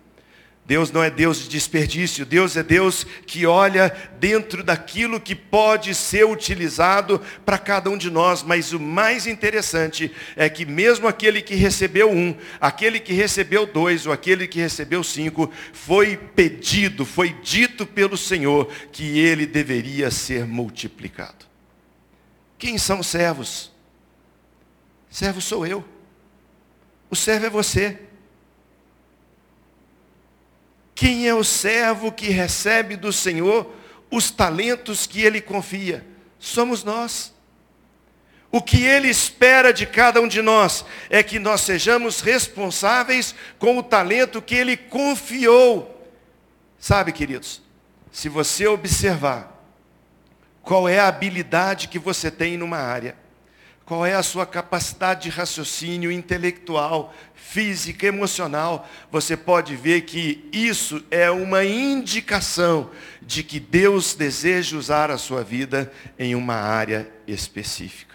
Deus 0.71 0.93
não 0.93 1.03
é 1.03 1.11
Deus 1.11 1.41
de 1.41 1.49
desperdício, 1.49 2.25
Deus 2.25 2.57
é 2.57 2.63
Deus 2.63 3.05
que 3.27 3.45
olha 3.45 3.93
dentro 4.21 4.63
daquilo 4.63 5.21
que 5.21 5.35
pode 5.35 5.93
ser 5.97 6.25
utilizado 6.25 7.21
para 7.45 7.59
cada 7.59 7.91
um 7.91 7.99
de 7.99 8.09
nós, 8.09 8.45
mas 8.45 8.73
o 8.73 8.79
mais 8.79 9.27
interessante 9.27 10.13
é 10.37 10.49
que 10.49 10.65
mesmo 10.65 11.09
aquele 11.09 11.43
que 11.43 11.57
recebeu 11.57 12.09
um, 12.09 12.37
aquele 12.61 13.01
que 13.01 13.13
recebeu 13.13 13.67
dois, 13.67 14.07
ou 14.07 14.13
aquele 14.13 14.47
que 14.47 14.61
recebeu 14.61 15.03
cinco, 15.03 15.51
foi 15.73 16.17
pedido, 16.17 17.05
foi 17.05 17.31
dito 17.43 17.85
pelo 17.85 18.17
Senhor 18.17 18.73
que 18.93 19.19
ele 19.19 19.47
deveria 19.47 20.09
ser 20.09 20.47
multiplicado. 20.47 21.47
Quem 22.57 22.79
são 22.79 23.01
os 23.01 23.09
servos? 23.09 23.73
Servo 25.11 25.41
sou 25.41 25.67
eu. 25.67 25.85
O 27.11 27.17
servo 27.17 27.47
é 27.47 27.51
você. 27.51 28.10
Quem 31.01 31.27
é 31.27 31.33
o 31.33 31.43
servo 31.43 32.13
que 32.13 32.29
recebe 32.29 32.95
do 32.95 33.11
Senhor 33.11 33.75
os 34.11 34.31
talentos 34.31 35.07
que 35.07 35.23
ele 35.23 35.41
confia? 35.41 36.07
Somos 36.39 36.85
nós. 36.85 37.33
O 38.53 38.61
que 38.61 38.83
ele 38.83 39.09
espera 39.09 39.73
de 39.73 39.87
cada 39.87 40.21
um 40.21 40.29
de 40.29 40.43
nós 40.43 40.85
é 41.09 41.23
que 41.23 41.39
nós 41.39 41.63
sejamos 41.63 42.21
responsáveis 42.21 43.35
com 43.59 43.79
o 43.79 43.83
talento 43.83 44.43
que 44.43 44.55
ele 44.55 44.77
confiou. 44.77 46.07
Sabe, 46.79 47.13
queridos, 47.13 47.63
se 48.13 48.29
você 48.29 48.67
observar 48.67 49.59
qual 50.61 50.87
é 50.87 50.99
a 50.99 51.09
habilidade 51.09 51.89
que 51.89 51.99
você 51.99 52.31
tem 52.31 52.59
numa 52.59 52.77
área, 52.77 53.17
qual 53.91 54.07
é 54.07 54.15
a 54.15 54.23
sua 54.23 54.47
capacidade 54.47 55.23
de 55.23 55.31
raciocínio 55.31 56.13
intelectual, 56.13 57.13
física, 57.35 58.07
emocional? 58.07 58.89
Você 59.11 59.37
pode 59.37 59.75
ver 59.75 60.03
que 60.03 60.49
isso 60.53 61.03
é 61.11 61.29
uma 61.29 61.65
indicação 61.65 62.93
de 63.21 63.43
que 63.43 63.59
Deus 63.59 64.15
deseja 64.15 64.77
usar 64.77 65.11
a 65.11 65.19
sua 65.19 65.43
vida 65.43 65.93
em 66.17 66.37
uma 66.37 66.55
área 66.55 67.11
específica. 67.27 68.15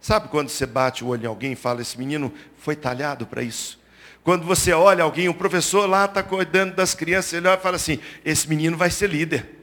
Sabe 0.00 0.28
quando 0.28 0.48
você 0.48 0.64
bate 0.64 1.02
o 1.02 1.08
olho 1.08 1.24
em 1.24 1.26
alguém 1.26 1.52
e 1.54 1.56
fala, 1.56 1.82
esse 1.82 1.98
menino 1.98 2.32
foi 2.56 2.76
talhado 2.76 3.26
para 3.26 3.42
isso? 3.42 3.80
Quando 4.22 4.46
você 4.46 4.72
olha 4.72 5.02
alguém, 5.02 5.28
o 5.28 5.34
professor 5.34 5.88
lá 5.88 6.04
está 6.04 6.22
cuidando 6.22 6.72
das 6.72 6.94
crianças, 6.94 7.32
ele 7.32 7.48
olha 7.48 7.58
e 7.58 7.60
fala 7.60 7.74
assim, 7.74 7.98
esse 8.24 8.48
menino 8.48 8.76
vai 8.76 8.92
ser 8.92 9.10
líder. 9.10 9.53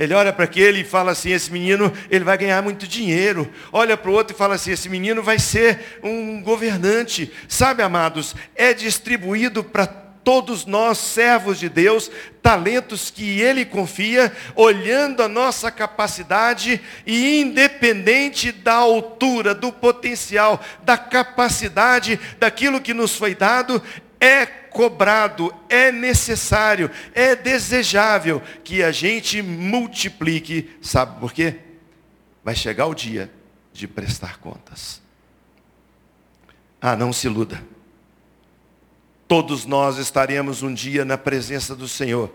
Ele 0.00 0.14
olha 0.14 0.32
para 0.32 0.46
aquele 0.46 0.80
e 0.80 0.84
fala 0.84 1.12
assim: 1.12 1.30
esse 1.30 1.52
menino 1.52 1.92
ele 2.10 2.24
vai 2.24 2.38
ganhar 2.38 2.62
muito 2.62 2.88
dinheiro. 2.88 3.52
Olha 3.70 3.98
para 3.98 4.10
o 4.10 4.14
outro 4.14 4.34
e 4.34 4.38
fala 4.38 4.54
assim: 4.54 4.70
esse 4.70 4.88
menino 4.88 5.22
vai 5.22 5.38
ser 5.38 6.00
um 6.02 6.42
governante. 6.42 7.30
Sabe, 7.46 7.82
amados, 7.82 8.34
é 8.56 8.72
distribuído 8.72 9.62
para 9.62 9.86
todos 9.86 10.64
nós, 10.64 10.96
servos 10.96 11.58
de 11.58 11.68
Deus, 11.68 12.10
talentos 12.40 13.10
que 13.10 13.42
Ele 13.42 13.62
confia, 13.62 14.32
olhando 14.56 15.22
a 15.22 15.28
nossa 15.28 15.70
capacidade 15.70 16.80
e 17.06 17.42
independente 17.42 18.52
da 18.52 18.76
altura, 18.76 19.54
do 19.54 19.70
potencial, 19.70 20.64
da 20.82 20.96
capacidade, 20.96 22.18
daquilo 22.38 22.80
que 22.80 22.94
nos 22.94 23.14
foi 23.14 23.34
dado, 23.34 23.82
é 24.18 24.59
cobrado, 24.70 25.54
é 25.68 25.92
necessário, 25.92 26.90
é 27.14 27.36
desejável 27.36 28.40
que 28.64 28.82
a 28.82 28.92
gente 28.92 29.42
multiplique. 29.42 30.70
Sabe 30.80 31.18
por 31.20 31.32
quê? 31.32 31.58
Vai 32.42 32.54
chegar 32.54 32.86
o 32.86 32.94
dia 32.94 33.30
de 33.72 33.86
prestar 33.86 34.38
contas. 34.38 35.02
Ah, 36.80 36.96
não 36.96 37.12
se 37.12 37.26
iluda. 37.26 37.62
Todos 39.28 39.64
nós 39.66 39.98
estaremos 39.98 40.62
um 40.62 40.72
dia 40.72 41.04
na 41.04 41.18
presença 41.18 41.76
do 41.76 41.86
Senhor, 41.86 42.34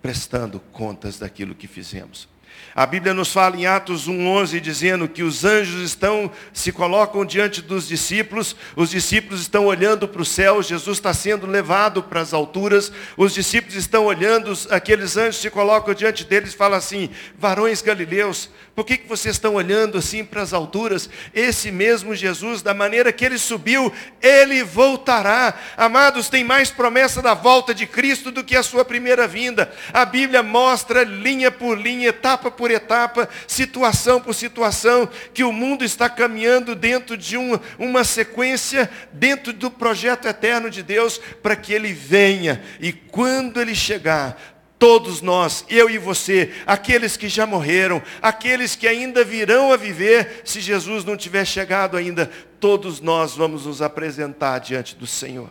prestando 0.00 0.60
contas 0.60 1.18
daquilo 1.18 1.54
que 1.54 1.66
fizemos. 1.66 2.28
A 2.76 2.84
Bíblia 2.84 3.14
nos 3.14 3.32
fala 3.32 3.56
em 3.56 3.64
Atos 3.64 4.06
1:11 4.06 4.60
dizendo 4.60 5.08
que 5.08 5.22
os 5.22 5.46
anjos 5.46 5.80
estão 5.80 6.30
se 6.52 6.70
colocam 6.70 7.24
diante 7.24 7.62
dos 7.62 7.88
discípulos, 7.88 8.54
os 8.76 8.90
discípulos 8.90 9.40
estão 9.40 9.64
olhando 9.64 10.06
para 10.06 10.20
o 10.20 10.26
céu, 10.26 10.62
Jesus 10.62 10.98
está 10.98 11.14
sendo 11.14 11.46
levado 11.46 12.02
para 12.02 12.20
as 12.20 12.34
alturas, 12.34 12.92
os 13.16 13.32
discípulos 13.32 13.76
estão 13.76 14.04
olhando, 14.04 14.52
aqueles 14.68 15.16
anjos 15.16 15.40
se 15.40 15.48
colocam 15.48 15.94
diante 15.94 16.22
deles 16.22 16.52
e 16.52 16.56
falam 16.56 16.76
assim: 16.76 17.08
"Varões 17.38 17.80
galileus, 17.80 18.50
por 18.76 18.84
que, 18.84 18.98
que 18.98 19.08
vocês 19.08 19.36
estão 19.36 19.54
olhando 19.54 19.96
assim 19.96 20.22
para 20.22 20.42
as 20.42 20.52
alturas? 20.52 21.08
Esse 21.32 21.72
mesmo 21.72 22.14
Jesus, 22.14 22.60
da 22.60 22.74
maneira 22.74 23.10
que 23.10 23.24
ele 23.24 23.38
subiu, 23.38 23.90
ele 24.20 24.62
voltará. 24.62 25.54
Amados, 25.78 26.28
tem 26.28 26.44
mais 26.44 26.70
promessa 26.70 27.22
da 27.22 27.32
volta 27.32 27.74
de 27.74 27.86
Cristo 27.86 28.30
do 28.30 28.44
que 28.44 28.54
a 28.54 28.62
sua 28.62 28.84
primeira 28.84 29.26
vinda. 29.26 29.72
A 29.94 30.04
Bíblia 30.04 30.42
mostra 30.42 31.04
linha 31.04 31.50
por 31.50 31.80
linha, 31.80 32.10
etapa 32.10 32.50
por 32.66 32.70
etapa, 32.72 33.28
situação 33.46 34.20
por 34.20 34.34
situação, 34.34 35.08
que 35.32 35.44
o 35.44 35.52
mundo 35.52 35.84
está 35.84 36.10
caminhando 36.10 36.74
dentro 36.74 37.16
de 37.16 37.36
uma, 37.36 37.60
uma 37.78 38.02
sequência, 38.02 38.90
dentro 39.12 39.52
do 39.52 39.70
projeto 39.70 40.26
eterno 40.26 40.68
de 40.68 40.82
Deus, 40.82 41.20
para 41.40 41.54
que 41.54 41.72
ele 41.72 41.92
venha. 41.92 42.60
E 42.80 42.92
quando 42.92 43.60
ele 43.60 43.74
chegar, 43.74 44.54
Todos 44.78 45.22
nós, 45.22 45.64
eu 45.70 45.88
e 45.88 45.96
você, 45.96 46.52
aqueles 46.66 47.16
que 47.16 47.30
já 47.30 47.46
morreram, 47.46 48.02
aqueles 48.20 48.76
que 48.76 48.86
ainda 48.86 49.24
virão 49.24 49.72
a 49.72 49.76
viver, 49.78 50.42
se 50.44 50.60
Jesus 50.60 51.02
não 51.02 51.16
tiver 51.16 51.46
chegado 51.46 51.96
ainda, 51.96 52.30
todos 52.60 53.00
nós 53.00 53.34
vamos 53.34 53.64
nos 53.64 53.80
apresentar 53.80 54.58
diante 54.58 54.94
do 54.94 55.06
Senhor. 55.06 55.50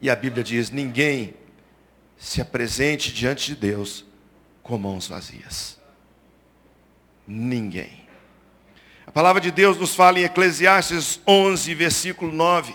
E 0.00 0.08
a 0.08 0.16
Bíblia 0.16 0.42
diz: 0.42 0.70
ninguém 0.70 1.34
se 2.16 2.40
apresente 2.40 3.12
diante 3.12 3.48
de 3.48 3.54
Deus 3.54 4.06
com 4.64 4.78
mãos 4.78 5.06
vazias. 5.06 5.78
Ninguém. 7.28 8.02
A 9.06 9.12
palavra 9.12 9.40
de 9.40 9.50
Deus 9.50 9.76
nos 9.76 9.94
fala 9.94 10.18
em 10.18 10.24
Eclesiastes 10.24 11.20
11, 11.26 11.72
versículo 11.74 12.32
9. 12.32 12.74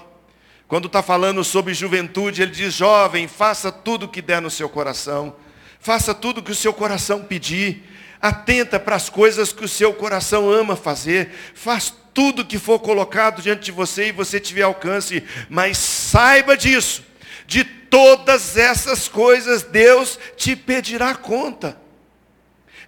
Quando 0.67 0.85
está 0.85 1.01
falando 1.01 1.43
sobre 1.43 1.73
juventude, 1.73 2.43
ele 2.43 2.51
diz: 2.51 2.73
jovem, 2.73 3.27
faça 3.27 3.71
tudo 3.71 4.05
o 4.05 4.07
que 4.07 4.21
der 4.21 4.39
no 4.39 4.51
seu 4.51 4.69
coração, 4.69 5.35
faça 5.79 6.13
tudo 6.13 6.37
o 6.37 6.43
que 6.43 6.51
o 6.51 6.55
seu 6.55 6.71
coração 6.71 7.23
pedir, 7.23 7.83
atenta 8.21 8.79
para 8.79 8.95
as 8.95 9.09
coisas 9.09 9.51
que 9.51 9.65
o 9.65 9.67
seu 9.67 9.91
coração 9.91 10.49
ama 10.49 10.75
fazer, 10.75 11.31
faz 11.55 11.91
tudo 12.13 12.45
que 12.45 12.59
for 12.59 12.79
colocado 12.79 13.41
diante 13.41 13.63
de 13.63 13.71
você 13.71 14.09
e 14.09 14.11
você 14.11 14.39
tiver 14.39 14.61
alcance, 14.61 15.23
mas 15.49 15.77
saiba 15.79 16.55
disso, 16.55 17.03
de 17.47 17.78
todas 17.89 18.57
essas 18.57 19.07
coisas 19.07 19.63
Deus 19.63 20.19
te 20.35 20.55
pedirá 20.55 21.15
conta. 21.15 21.77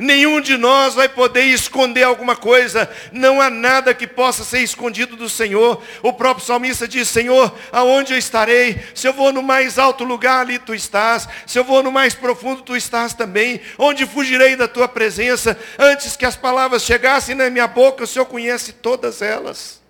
Nenhum 0.02 0.42
de 0.42 0.58
nós 0.58 0.96
vai 0.96 1.08
poder 1.08 1.44
esconder 1.44 2.02
alguma 2.02 2.36
coisa. 2.36 2.90
Não 3.12 3.40
há 3.40 3.52
nada 3.52 3.94
que 3.94 4.08
possa 4.08 4.44
ser 4.44 4.60
escondido 4.62 5.16
do 5.16 5.30
Senhor. 5.30 5.80
O 6.02 6.12
próprio 6.12 6.44
salmista 6.44 6.88
diz: 6.88 7.08
Senhor, 7.08 7.56
aonde 7.72 8.12
eu 8.12 8.18
estarei? 8.18 8.84
Se 8.96 9.08
eu 9.08 9.14
vou 9.14 9.32
no 9.32 9.44
mais 9.44 9.78
alto 9.78 10.04
lugar, 10.04 10.40
ali 10.40 10.58
tu 10.58 10.74
estás. 10.74 11.30
Se 11.46 11.60
eu 11.60 11.64
vou 11.64 11.84
no 11.84 11.92
mais 11.92 12.16
profundo, 12.16 12.64
tu 12.64 12.76
estás 12.76 13.14
também. 13.14 13.62
Onde 13.78 14.08
fugirei 14.08 14.56
da 14.56 14.68
tua 14.68 14.88
presença? 14.88 15.56
Antes 15.78 16.18
que 16.18 16.26
as 16.26 16.36
palavras 16.36 16.84
chegassem 16.84 17.36
na 17.36 17.48
minha 17.52 17.68
boca, 17.68 18.04
o 18.04 18.08
Senhor 18.08 18.26
conhece 18.26 18.74
todas 18.74 19.22
elas. 19.22 19.84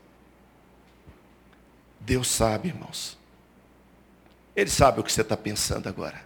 Deus 2.02 2.30
sabe, 2.30 2.68
irmãos. 2.68 3.21
Ele 4.56 4.70
sabe 4.70 5.00
o 5.00 5.04
que 5.04 5.12
você 5.12 5.22
está 5.22 5.38
pensando 5.38 5.88
agora. 5.88 6.22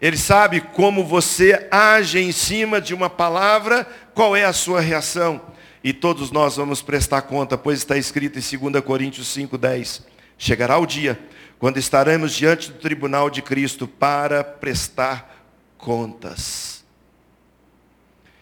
Ele 0.00 0.16
sabe 0.16 0.60
como 0.60 1.04
você 1.04 1.66
age 1.70 2.20
em 2.20 2.30
cima 2.30 2.80
de 2.80 2.94
uma 2.94 3.10
palavra, 3.10 3.86
qual 4.14 4.36
é 4.36 4.44
a 4.44 4.52
sua 4.52 4.80
reação. 4.80 5.40
e 5.82 5.92
todos 5.92 6.32
nós 6.32 6.56
vamos 6.56 6.82
prestar 6.82 7.22
conta, 7.22 7.56
pois 7.56 7.78
está 7.78 7.96
escrito 7.96 8.36
em 8.36 8.70
2 8.70 8.84
Coríntios 8.84 9.28
5,10. 9.28 10.02
Chegará 10.36 10.76
o 10.76 10.84
dia 10.84 11.18
quando 11.56 11.78
estaremos 11.78 12.34
diante 12.34 12.72
do 12.72 12.78
tribunal 12.78 13.30
de 13.30 13.40
Cristo 13.40 13.86
para 13.86 14.42
prestar 14.42 15.46
contas. 15.78 16.84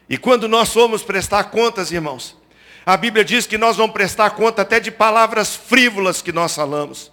E 0.08 0.16
quando 0.16 0.48
nós 0.48 0.72
formos 0.72 1.02
prestar 1.02 1.44
contas, 1.44 1.92
irmãos, 1.92 2.36
a 2.86 2.96
Bíblia 2.96 3.24
diz 3.24 3.46
que 3.46 3.58
nós 3.58 3.76
vamos 3.76 3.92
prestar 3.92 4.30
conta 4.30 4.62
até 4.62 4.80
de 4.80 4.90
palavras 4.90 5.54
frívolas 5.54 6.22
que 6.22 6.32
nós 6.32 6.54
falamos 6.54 7.12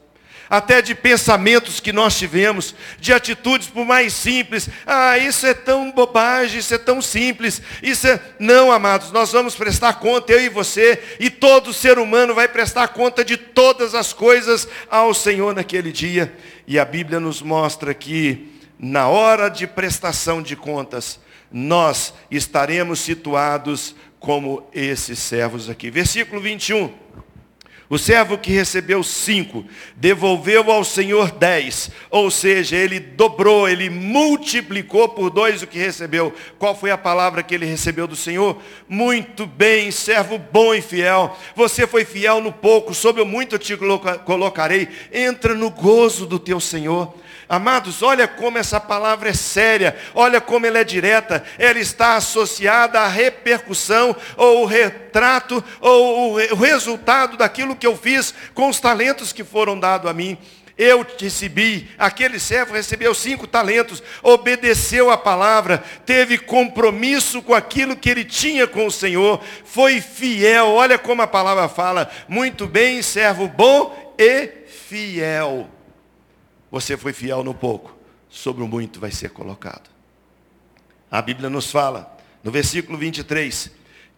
até 0.50 0.82
de 0.82 0.94
pensamentos 0.94 1.80
que 1.80 1.92
nós 1.92 2.18
tivemos, 2.18 2.76
de 3.00 3.14
atitudes 3.14 3.68
por 3.68 3.86
mais 3.86 4.14
simples. 4.14 4.70
Ah, 4.86 5.18
isso 5.18 5.46
é 5.46 5.54
tão 5.54 5.92
bobagem, 5.92 6.60
isso 6.60 6.74
é 6.74 6.78
tão 6.78 7.02
simples. 7.02 7.62
Isso 7.82 8.08
é 8.08 8.20
não, 8.40 8.72
amados, 8.72 9.12
nós 9.12 9.32
vamos 9.32 9.56
prestar 9.56 9.94
conta 9.94 10.34
eu 10.34 10.42
e 10.42 10.50
você 10.50 11.02
e 11.20 11.30
todo 11.30 11.74
ser 11.74 11.98
humano 11.98 12.34
vai 12.34 12.48
prestar 12.48 12.90
conta 12.90 13.24
de 13.24 13.38
todas 13.38 13.96
as 13.96 14.14
coisas 14.14 14.68
ao 14.90 15.14
Senhor 15.14 15.56
naquele 15.56 15.92
dia. 15.92 16.34
E 16.68 16.80
a 16.80 16.86
Bíblia 16.86 17.20
nos 17.20 17.42
mostra 17.42 17.94
que 17.94 18.54
na 18.84 19.08
hora 19.08 19.50
de 19.50 19.66
prestação 19.66 20.42
de 20.42 20.56
contas, 20.56 21.20
nós 21.50 22.14
estaremos 22.30 23.00
situados 23.00 23.96
como 24.20 24.68
esses 24.74 25.20
servos 25.20 25.70
aqui. 25.70 25.90
Versículo 25.90 26.42
21. 26.42 26.92
O 27.90 27.98
servo 27.98 28.38
que 28.38 28.52
recebeu 28.52 29.04
cinco, 29.04 29.66
devolveu 29.96 30.72
ao 30.72 30.84
Senhor 30.84 31.32
dez. 31.32 31.92
Ou 32.10 32.32
seja, 32.32 32.76
ele 32.76 33.00
dobrou, 33.00 33.68
ele 33.68 33.90
multiplicou 33.90 35.10
por 35.10 35.30
dois 35.30 35.62
o 35.62 35.68
que 35.68 35.78
recebeu. 35.78 36.34
Qual 36.58 36.76
foi 36.76 36.92
a 36.92 36.98
palavra 36.98 37.44
que 37.44 37.54
ele 37.54 37.66
recebeu 37.66 38.08
do 38.08 38.16
Senhor? 38.16 38.58
Muito 38.88 39.46
bem, 39.46 39.92
servo 39.92 40.38
bom 40.38 40.74
e 40.74 40.82
fiel. 40.82 41.38
Você 41.56 41.86
foi 41.86 42.06
fiel 42.06 42.42
no 42.42 42.52
pouco, 42.52 42.94
sobre 42.94 43.22
o 43.22 43.26
muito 43.26 43.56
eu 43.56 43.60
te 43.60 43.78
colocarei. 44.26 44.88
Entra 45.12 45.54
no 45.54 45.70
gozo 45.70 46.26
do 46.26 46.40
teu 46.40 46.60
Senhor. 46.60 47.14
Amados, 47.54 48.02
olha 48.02 48.28
como 48.28 48.58
essa 48.58 48.80
palavra 48.80 49.30
é 49.30 49.34
séria, 49.34 49.96
olha 50.16 50.42
como 50.42 50.66
ela 50.66 50.80
é 50.80 50.84
direta, 50.84 51.44
ela 51.60 51.78
está 51.78 52.16
associada 52.16 53.00
à 53.00 53.08
repercussão, 53.08 54.16
ou 54.36 54.64
o 54.64 54.66
retrato, 54.66 55.64
ou 55.80 56.34
o 56.34 56.56
resultado 56.56 57.38
daquilo 57.38 57.76
que 57.76 57.86
eu 57.86 57.96
fiz 57.96 58.34
com 58.56 58.70
os 58.70 58.80
talentos 58.80 59.32
que 59.32 59.44
foram 59.44 59.80
dados 59.80 60.10
a 60.10 60.14
mim. 60.16 60.36
Eu 60.76 61.06
recebi, 61.20 61.92
aquele 62.00 62.40
servo 62.40 62.74
recebeu 62.74 63.14
cinco 63.14 63.46
talentos, 63.46 64.02
obedeceu 64.24 65.12
a 65.12 65.18
palavra, 65.18 65.84
teve 66.08 66.40
compromisso 66.40 67.40
com 67.44 67.54
aquilo 67.54 67.96
que 67.96 68.10
ele 68.10 68.26
tinha 68.26 68.66
com 68.66 68.88
o 68.88 68.92
Senhor, 68.92 69.40
foi 69.64 70.02
fiel. 70.02 70.70
Olha 70.70 70.98
como 70.98 71.22
a 71.22 71.28
palavra 71.28 71.70
fala: 71.70 72.10
muito 72.28 72.66
bem, 72.66 73.04
servo 73.04 73.48
bom 73.48 74.16
e 74.18 74.50
fiel. 74.90 75.70
Você 76.74 76.98
foi 76.98 77.14
fiel 77.14 77.44
no 77.44 77.54
pouco, 77.54 77.96
sobre 78.28 78.64
o 78.64 78.68
muito 78.68 79.00
vai 79.00 79.12
ser 79.12 79.30
colocado. 79.30 79.92
A 81.12 81.22
Bíblia 81.22 81.48
nos 81.48 81.70
fala, 81.70 82.18
no 82.44 82.50
versículo 82.50 82.98
23, 82.98 83.70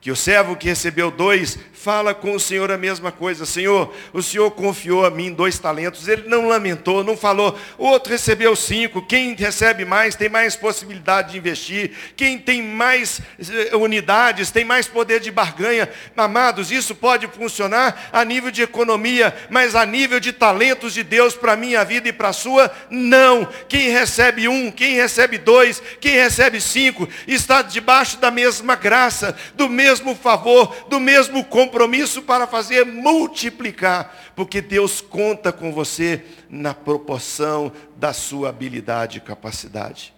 que 0.06 0.12
o 0.12 0.16
servo 0.16 0.56
que 0.56 0.68
recebeu 0.68 1.10
dois 1.10 1.58
fala 1.74 2.14
com 2.14 2.36
o 2.36 2.40
Senhor 2.40 2.72
a 2.72 2.78
mesma 2.78 3.12
coisa. 3.12 3.44
Senhor, 3.44 3.92
o 4.14 4.22
Senhor 4.22 4.52
confiou 4.52 5.04
a 5.04 5.10
mim 5.10 5.34
dois 5.34 5.58
talentos. 5.58 6.08
Ele 6.08 6.28
não 6.28 6.48
lamentou, 6.48 7.04
não 7.04 7.18
falou. 7.18 7.58
O 7.76 7.86
outro 7.86 8.12
recebeu 8.12 8.56
cinco. 8.56 9.02
Quem 9.02 9.34
recebe 9.34 9.84
mais 9.84 10.16
tem 10.16 10.30
mais 10.30 10.56
possibilidade 10.56 11.32
de 11.32 11.40
investir. 11.40 11.92
Quem 12.16 12.38
tem 12.38 12.62
mais 12.62 13.20
eh, 13.40 13.76
unidades 13.76 14.52
tem 14.52 14.64
mais 14.64 14.88
poder 14.88 15.20
de 15.20 15.32
barganha. 15.32 15.90
Amados, 16.16 16.72
isso 16.72 16.94
pode 16.94 17.28
funcionar 17.28 18.10
a 18.14 18.24
nível 18.24 18.52
de 18.52 18.62
economia, 18.62 19.36
mas 19.50 19.74
a 19.74 19.88
nível 19.88 20.20
de 20.20 20.32
talentos 20.32 20.94
de 20.94 21.02
Deus 21.04 21.34
para 21.34 21.54
a 21.54 21.58
minha 21.58 21.84
vida 21.84 22.10
e 22.10 22.14
para 22.14 22.30
a 22.30 22.34
sua, 22.34 22.72
não. 22.92 23.48
Quem 23.68 23.90
recebe 23.90 24.48
um, 24.48 24.72
quem 24.72 24.94
recebe 24.96 25.40
dois, 25.40 25.82
quem 26.00 26.14
recebe 26.14 26.62
cinco, 26.62 27.10
está 27.28 27.64
debaixo 27.64 28.18
da 28.18 28.30
mesma 28.30 28.76
graça, 28.76 29.36
do 29.56 29.68
mesmo 29.68 29.95
mesmo 29.96 30.16
favor, 30.16 30.76
do 30.90 31.00
mesmo 31.00 31.44
compromisso 31.46 32.22
para 32.22 32.46
fazer 32.46 32.86
multiplicar, 32.86 34.34
porque 34.36 34.60
Deus 34.62 35.00
conta 35.00 35.54
com 35.54 35.72
você 35.72 36.26
na 36.50 36.74
proporção 36.74 37.72
da 37.96 38.12
sua 38.12 38.50
habilidade 38.50 39.18
e 39.18 39.22
capacidade. 39.22 40.14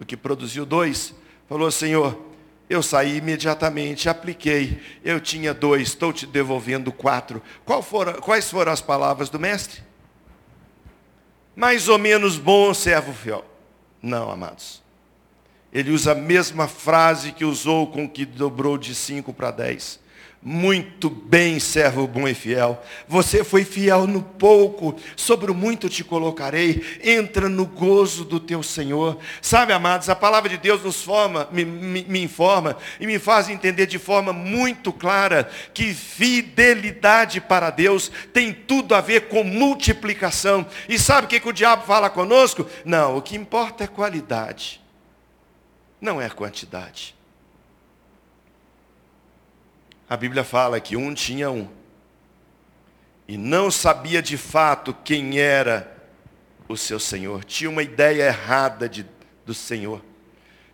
O 0.00 0.04
que 0.04 0.16
produziu 0.16 0.64
dois, 0.64 1.14
falou: 1.46 1.70
Senhor, 1.70 2.18
eu 2.70 2.82
saí 2.82 3.18
imediatamente, 3.18 4.08
apliquei, 4.08 4.80
eu 5.04 5.20
tinha 5.20 5.52
dois, 5.52 5.88
estou 5.88 6.12
te 6.12 6.26
devolvendo 6.26 6.90
quatro. 6.90 7.42
Foram, 7.82 8.14
quais 8.14 8.50
foram 8.50 8.72
as 8.72 8.80
palavras 8.80 9.28
do 9.28 9.38
mestre? 9.38 9.82
Mais 11.54 11.86
ou 11.86 11.98
menos 11.98 12.38
bom 12.38 12.72
servo 12.72 13.12
fiel. 13.12 13.44
Não, 14.00 14.30
amados. 14.30 14.81
Ele 15.72 15.90
usa 15.90 16.12
a 16.12 16.14
mesma 16.14 16.68
frase 16.68 17.32
que 17.32 17.44
usou 17.44 17.86
com 17.86 18.08
que 18.08 18.26
dobrou 18.26 18.76
de 18.76 18.94
5 18.94 19.32
para 19.32 19.50
10. 19.50 20.02
Muito 20.44 21.08
bem, 21.08 21.60
servo 21.60 22.04
bom 22.04 22.26
e 22.26 22.34
fiel. 22.34 22.82
Você 23.06 23.44
foi 23.44 23.64
fiel 23.64 24.08
no 24.08 24.24
pouco, 24.24 24.96
sobre 25.14 25.52
o 25.52 25.54
muito 25.54 25.88
te 25.88 26.02
colocarei. 26.02 26.82
Entra 27.00 27.48
no 27.48 27.64
gozo 27.64 28.24
do 28.24 28.40
teu 28.40 28.60
Senhor. 28.60 29.18
Sabe, 29.40 29.72
amados, 29.72 30.08
a 30.08 30.16
palavra 30.16 30.50
de 30.50 30.58
Deus 30.58 30.82
nos 30.82 31.00
forma, 31.00 31.48
me, 31.52 31.64
me, 31.64 32.04
me 32.08 32.22
informa 32.24 32.76
e 32.98 33.06
me 33.06 33.20
faz 33.20 33.48
entender 33.48 33.86
de 33.86 34.00
forma 34.00 34.32
muito 34.32 34.92
clara 34.92 35.48
que 35.72 35.94
fidelidade 35.94 37.40
para 37.40 37.70
Deus 37.70 38.10
tem 38.32 38.52
tudo 38.52 38.96
a 38.96 39.00
ver 39.00 39.28
com 39.28 39.44
multiplicação. 39.44 40.66
E 40.88 40.98
sabe 40.98 41.26
o 41.26 41.30
que, 41.30 41.38
que 41.38 41.48
o 41.48 41.52
diabo 41.52 41.86
fala 41.86 42.10
conosco? 42.10 42.66
Não, 42.84 43.16
o 43.16 43.22
que 43.22 43.36
importa 43.36 43.84
é 43.84 43.86
qualidade 43.86 44.81
não 46.02 46.20
é 46.20 46.28
quantidade. 46.28 47.14
A 50.10 50.16
Bíblia 50.16 50.42
fala 50.42 50.80
que 50.80 50.96
um 50.96 51.14
tinha 51.14 51.48
um. 51.48 51.68
E 53.28 53.36
não 53.36 53.70
sabia 53.70 54.20
de 54.20 54.36
fato 54.36 54.92
quem 55.04 55.38
era 55.38 55.96
o 56.68 56.76
seu 56.76 56.98
Senhor. 56.98 57.44
Tinha 57.44 57.70
uma 57.70 57.84
ideia 57.84 58.24
errada 58.24 58.88
de, 58.88 59.06
do 59.46 59.54
Senhor. 59.54 60.04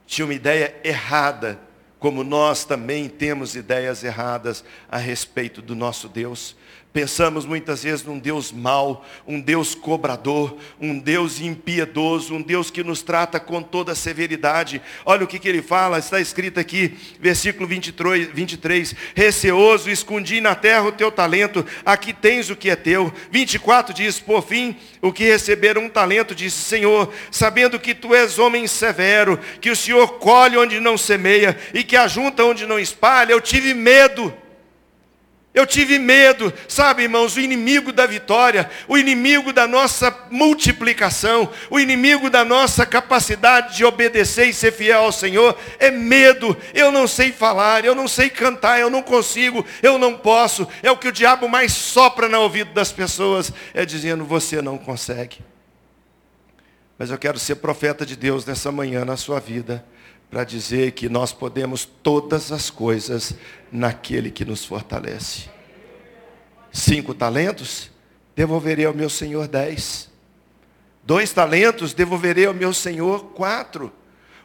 Tinha 0.07 0.25
uma 0.25 0.33
ideia 0.33 0.75
errada, 0.83 1.61
como 1.99 2.25
nós 2.25 2.64
também 2.64 3.07
temos 3.07 3.55
ideias 3.55 4.03
erradas 4.03 4.64
a 4.91 4.97
respeito 4.97 5.61
do 5.61 5.77
nosso 5.77 6.09
Deus. 6.09 6.57
Pensamos 6.90 7.44
muitas 7.44 7.83
vezes 7.83 8.03
num 8.03 8.18
Deus 8.18 8.51
mau, 8.51 9.05
um 9.27 9.38
Deus 9.38 9.74
cobrador, 9.74 10.57
um 10.81 10.98
Deus 10.98 11.38
impiedoso, 11.38 12.35
um 12.35 12.40
Deus 12.40 12.70
que 12.70 12.83
nos 12.83 13.03
trata 13.03 13.38
com 13.38 13.62
toda 13.62 13.94
severidade. 13.94 14.81
Olha 15.05 15.22
o 15.22 15.27
que, 15.27 15.38
que 15.38 15.48
ele 15.48 15.61
fala, 15.61 15.98
está 15.98 16.18
escrito 16.18 16.59
aqui, 16.59 16.96
versículo 17.20 17.68
23, 17.68 18.29
23, 18.33 18.94
receoso, 19.14 19.90
escondi 19.90 20.40
na 20.40 20.55
terra 20.55 20.85
o 20.85 20.92
teu 20.92 21.12
talento, 21.12 21.64
aqui 21.85 22.14
tens 22.14 22.48
o 22.48 22.57
que 22.57 22.70
é 22.70 22.77
teu. 22.77 23.12
24 23.31 23.92
diz, 23.92 24.18
por 24.18 24.42
fim, 24.42 24.74
o 25.03 25.12
que 25.12 25.24
receberam 25.24 25.83
um 25.83 25.90
talento, 25.90 26.35
disse, 26.35 26.57
Senhor, 26.57 27.12
sabendo 27.31 27.79
que 27.79 27.94
tu 27.94 28.14
és 28.14 28.38
homem 28.38 28.66
severo, 28.66 29.38
que 29.61 29.70
o 29.70 29.77
Senhor 29.77 30.14
colhe 30.14 30.57
onde 30.57 30.81
não 30.81 30.96
semeia 30.96 31.57
e 31.74 31.85
que 31.85 31.96
ajunta 31.96 32.44
onde 32.44 32.64
não 32.64 32.79
espalha, 32.79 33.33
eu 33.33 33.42
tive 33.42 33.74
medo. 33.74 34.33
Eu 35.55 35.67
tive 35.67 35.99
medo, 35.99 36.53
sabe, 36.69 37.05
irmãos, 37.05 37.35
o 37.35 37.41
inimigo 37.41 37.91
da 37.91 38.07
vitória, 38.07 38.71
o 38.87 38.99
inimigo 38.99 39.53
da 39.53 39.67
nossa 39.67 40.15
multiplicação, 40.31 41.51
o 41.71 41.81
inimigo 41.81 42.29
da 42.29 42.45
nossa 42.45 42.85
capacidade 42.85 43.77
de 43.77 43.85
obedecer 43.85 44.47
e 44.47 44.53
ser 44.53 44.73
fiel 44.73 45.05
ao 45.05 45.13
Senhor 45.13 45.59
é 45.79 45.91
medo. 45.91 46.57
Eu 46.75 46.93
não 46.93 47.09
sei 47.09 47.33
falar, 47.33 47.85
eu 47.85 47.95
não 47.95 48.07
sei 48.07 48.29
cantar, 48.29 48.79
eu 48.79 48.91
não 48.91 49.03
consigo, 49.03 49.65
eu 49.83 49.99
não 49.99 50.15
posso. 50.15 50.69
É 50.83 50.91
o 50.91 50.99
que 50.99 51.09
o 51.09 51.13
diabo 51.13 51.49
mais 51.49 51.73
sopra 51.73 52.29
no 52.29 52.41
ouvido 52.41 52.73
das 52.73 52.93
pessoas, 52.93 53.51
é 53.73 53.85
dizendo: 53.87 54.25
você 54.25 54.61
não 54.61 54.77
consegue. 54.77 55.39
Mas 56.99 57.11
eu 57.11 57.19
quero 57.19 57.39
ser 57.39 57.57
profeta 57.57 58.05
de 58.05 58.17
Deus 58.17 58.45
nessa 58.45 58.71
manhã 58.71 59.05
na 59.05 59.17
sua 59.17 59.41
vida 59.41 59.85
para 60.31 60.45
dizer 60.45 60.93
que 60.93 61.09
nós 61.09 61.33
podemos 61.33 61.85
todas 61.85 62.53
as 62.53 62.71
coisas 62.71 63.35
naquele 63.73 64.31
que 64.31 64.45
nos 64.45 64.64
fortalece. 64.64 65.49
Cinco 66.71 67.14
talentos, 67.14 67.91
devolverei 68.37 68.85
ao 68.85 68.95
meu 68.95 69.09
Senhor 69.09 69.49
dez. 69.49 70.11
Dois 71.03 71.33
talentos, 71.33 71.95
devolverei 71.95 72.45
ao 72.45 72.53
meu 72.53 72.75
Senhor 72.75 73.25
quatro. 73.33 73.91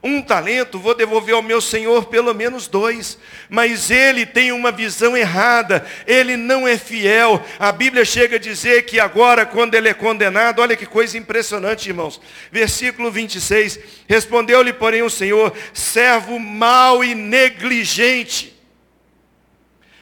Um 0.04 0.22
talento, 0.22 0.78
vou 0.78 0.94
devolver 0.94 1.34
ao 1.34 1.42
meu 1.42 1.62
Senhor 1.62 2.06
pelo 2.06 2.34
menos 2.34 2.68
dois. 2.68 3.18
Mas 3.50 3.90
ele 3.90 4.26
tem 4.26 4.52
uma 4.52 4.70
visão 4.70 5.16
errada, 5.16 5.86
ele 6.06 6.36
não 6.36 6.68
é 6.68 6.78
fiel. 6.78 7.42
A 7.58 7.72
Bíblia 7.72 8.04
chega 8.04 8.36
a 8.36 8.40
dizer 8.40 8.84
que 8.84 9.00
agora, 9.00 9.46
quando 9.46 9.76
ele 9.76 9.88
é 9.88 9.94
condenado, 9.94 10.62
olha 10.62 10.76
que 10.76 10.86
coisa 10.86 11.18
impressionante, 11.18 11.88
irmãos. 11.88 12.20
Versículo 12.52 13.10
26: 13.10 13.80
Respondeu-lhe, 14.06 14.74
porém, 14.74 15.04
o 15.04 15.10
Senhor, 15.10 15.54
servo 15.74 16.38
mau 16.38 17.02
e 17.02 17.16
negligente. 17.16 18.54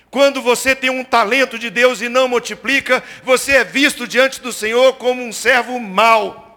Quando 0.09 0.41
você 0.41 0.75
tem 0.75 0.89
um 0.89 1.03
talento 1.03 1.59
de 1.59 1.69
Deus 1.69 2.01
e 2.01 2.09
não 2.09 2.27
multiplica, 2.27 3.03
você 3.23 3.53
é 3.53 3.63
visto 3.63 4.07
diante 4.07 4.41
do 4.41 4.51
Senhor 4.51 4.93
como 4.93 5.23
um 5.23 5.31
servo 5.31 5.79
mau. 5.79 6.50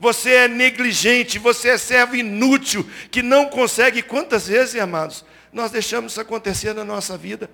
Você 0.00 0.30
é 0.32 0.48
negligente, 0.48 1.38
você 1.38 1.68
é 1.68 1.78
servo 1.78 2.16
inútil, 2.16 2.88
que 3.10 3.22
não 3.22 3.50
consegue. 3.50 4.02
Quantas 4.02 4.48
vezes, 4.48 4.80
amados, 4.80 5.26
nós 5.52 5.70
deixamos 5.70 6.12
isso 6.12 6.20
acontecer 6.22 6.74
na 6.74 6.84
nossa 6.84 7.18
vida? 7.18 7.50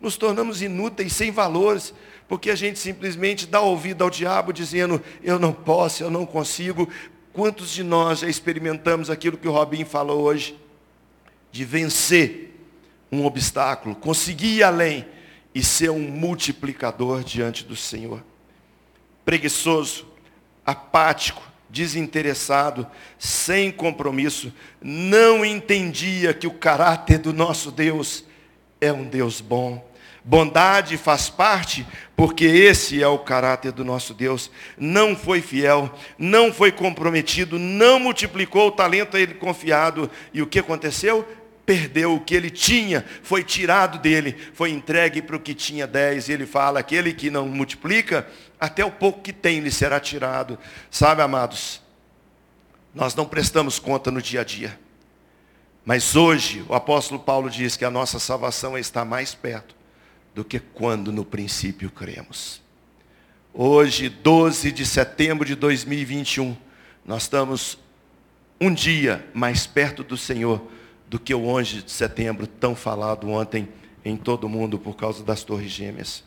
Nos 0.00 0.16
tornamos 0.16 0.62
inúteis, 0.62 1.12
sem 1.12 1.32
valores, 1.32 1.92
porque 2.28 2.48
a 2.48 2.54
gente 2.54 2.78
simplesmente 2.78 3.44
dá 3.44 3.60
ouvido 3.60 4.04
ao 4.04 4.08
diabo 4.08 4.52
dizendo, 4.52 5.02
eu 5.20 5.36
não 5.36 5.52
posso, 5.52 6.04
eu 6.04 6.10
não 6.10 6.24
consigo. 6.24 6.88
Quantos 7.32 7.72
de 7.72 7.82
nós 7.82 8.20
já 8.20 8.28
experimentamos 8.28 9.10
aquilo 9.10 9.36
que 9.36 9.48
o 9.48 9.52
Robin 9.52 9.84
falou 9.84 10.22
hoje? 10.22 10.56
De 11.50 11.64
vencer 11.64 12.56
um 13.10 13.26
obstáculo, 13.26 13.96
conseguir 13.96 14.58
ir 14.58 14.62
além 14.62 15.04
e 15.52 15.60
ser 15.60 15.90
um 15.90 15.98
multiplicador 15.98 17.24
diante 17.24 17.64
do 17.64 17.74
Senhor. 17.74 18.22
Preguiçoso, 19.24 20.06
apático, 20.64 21.49
desinteressado, 21.70 22.86
sem 23.18 23.70
compromisso, 23.70 24.52
não 24.80 25.44
entendia 25.44 26.34
que 26.34 26.46
o 26.46 26.52
caráter 26.52 27.18
do 27.18 27.32
nosso 27.32 27.70
Deus 27.70 28.24
é 28.80 28.92
um 28.92 29.04
Deus 29.04 29.40
bom. 29.40 29.88
Bondade 30.22 30.98
faz 30.98 31.30
parte, 31.30 31.86
porque 32.14 32.44
esse 32.44 33.02
é 33.02 33.08
o 33.08 33.18
caráter 33.18 33.72
do 33.72 33.84
nosso 33.84 34.12
Deus. 34.12 34.50
Não 34.76 35.16
foi 35.16 35.40
fiel, 35.40 35.90
não 36.18 36.52
foi 36.52 36.70
comprometido, 36.70 37.58
não 37.58 37.98
multiplicou 37.98 38.68
o 38.68 38.72
talento 38.72 39.16
a 39.16 39.20
ele 39.20 39.34
confiado. 39.34 40.10
E 40.34 40.42
o 40.42 40.46
que 40.46 40.58
aconteceu? 40.58 41.26
Perdeu 41.70 42.16
o 42.16 42.20
que 42.20 42.34
ele 42.34 42.50
tinha, 42.50 43.04
foi 43.22 43.44
tirado 43.44 43.96
dele, 43.96 44.36
foi 44.54 44.70
entregue 44.70 45.22
para 45.22 45.36
o 45.36 45.40
que 45.40 45.54
tinha 45.54 45.86
dez. 45.86 46.28
E 46.28 46.32
ele 46.32 46.44
fala, 46.44 46.80
aquele 46.80 47.14
que 47.14 47.30
não 47.30 47.46
multiplica, 47.46 48.26
até 48.58 48.84
o 48.84 48.90
pouco 48.90 49.22
que 49.22 49.32
tem 49.32 49.60
lhe 49.60 49.70
será 49.70 50.00
tirado. 50.00 50.58
Sabe, 50.90 51.22
amados, 51.22 51.80
nós 52.92 53.14
não 53.14 53.24
prestamos 53.24 53.78
conta 53.78 54.10
no 54.10 54.20
dia 54.20 54.40
a 54.40 54.44
dia. 54.44 54.76
Mas 55.84 56.16
hoje, 56.16 56.64
o 56.68 56.74
apóstolo 56.74 57.20
Paulo 57.20 57.48
diz 57.48 57.76
que 57.76 57.84
a 57.84 57.90
nossa 57.90 58.18
salvação 58.18 58.76
está 58.76 59.04
mais 59.04 59.32
perto 59.32 59.76
do 60.34 60.44
que 60.44 60.58
quando 60.58 61.12
no 61.12 61.24
princípio 61.24 61.88
cremos. 61.88 62.60
Hoje, 63.54 64.08
12 64.08 64.72
de 64.72 64.84
setembro 64.84 65.46
de 65.46 65.54
2021, 65.54 66.56
nós 67.06 67.22
estamos 67.22 67.78
um 68.60 68.74
dia 68.74 69.24
mais 69.32 69.68
perto 69.68 70.02
do 70.02 70.16
Senhor 70.16 70.60
do 71.10 71.18
que 71.18 71.34
o 71.34 71.44
11 71.44 71.82
de 71.82 71.90
setembro, 71.90 72.46
tão 72.46 72.76
falado 72.76 73.28
ontem 73.28 73.68
em 74.04 74.16
todo 74.16 74.44
o 74.44 74.48
mundo 74.48 74.78
por 74.78 74.94
causa 74.94 75.24
das 75.24 75.42
torres 75.42 75.72
gêmeas. 75.72 76.22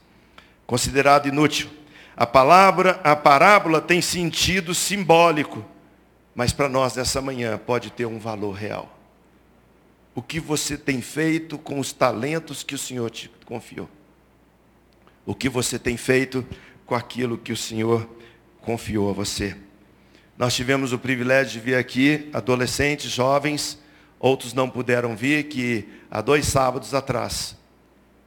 Considerado 0.67 1.29
inútil. 1.29 1.69
A 2.17 2.27
palavra, 2.27 2.99
a 3.01 3.15
parábola 3.15 3.79
tem 3.79 4.01
sentido 4.01 4.75
simbólico, 4.75 5.63
mas 6.35 6.51
para 6.51 6.67
nós 6.67 6.97
nessa 6.97 7.21
manhã 7.21 7.57
pode 7.57 7.91
ter 7.91 8.05
um 8.05 8.19
valor 8.19 8.51
real. 8.51 8.99
O 10.13 10.21
que 10.21 10.37
você 10.37 10.77
tem 10.77 11.01
feito 11.01 11.57
com 11.57 11.79
os 11.79 11.93
talentos 11.93 12.61
que 12.61 12.75
o 12.75 12.77
Senhor 12.77 13.09
te 13.09 13.31
confiou? 13.45 13.89
O 15.25 15.33
que 15.33 15.47
você 15.47 15.79
tem 15.79 15.95
feito 15.95 16.45
com 16.85 16.93
aquilo 16.93 17.37
que 17.37 17.53
o 17.53 17.57
Senhor 17.57 18.05
confiou 18.61 19.09
a 19.09 19.13
você? 19.13 19.55
Nós 20.37 20.53
tivemos 20.53 20.91
o 20.91 20.99
privilégio 20.99 21.53
de 21.53 21.59
vir 21.61 21.75
aqui, 21.75 22.29
adolescentes, 22.33 23.09
jovens, 23.09 23.81
Outros 24.23 24.53
não 24.53 24.69
puderam 24.69 25.17
vir, 25.17 25.49
que 25.49 25.85
há 26.09 26.21
dois 26.21 26.45
sábados 26.45 26.93
atrás 26.93 27.57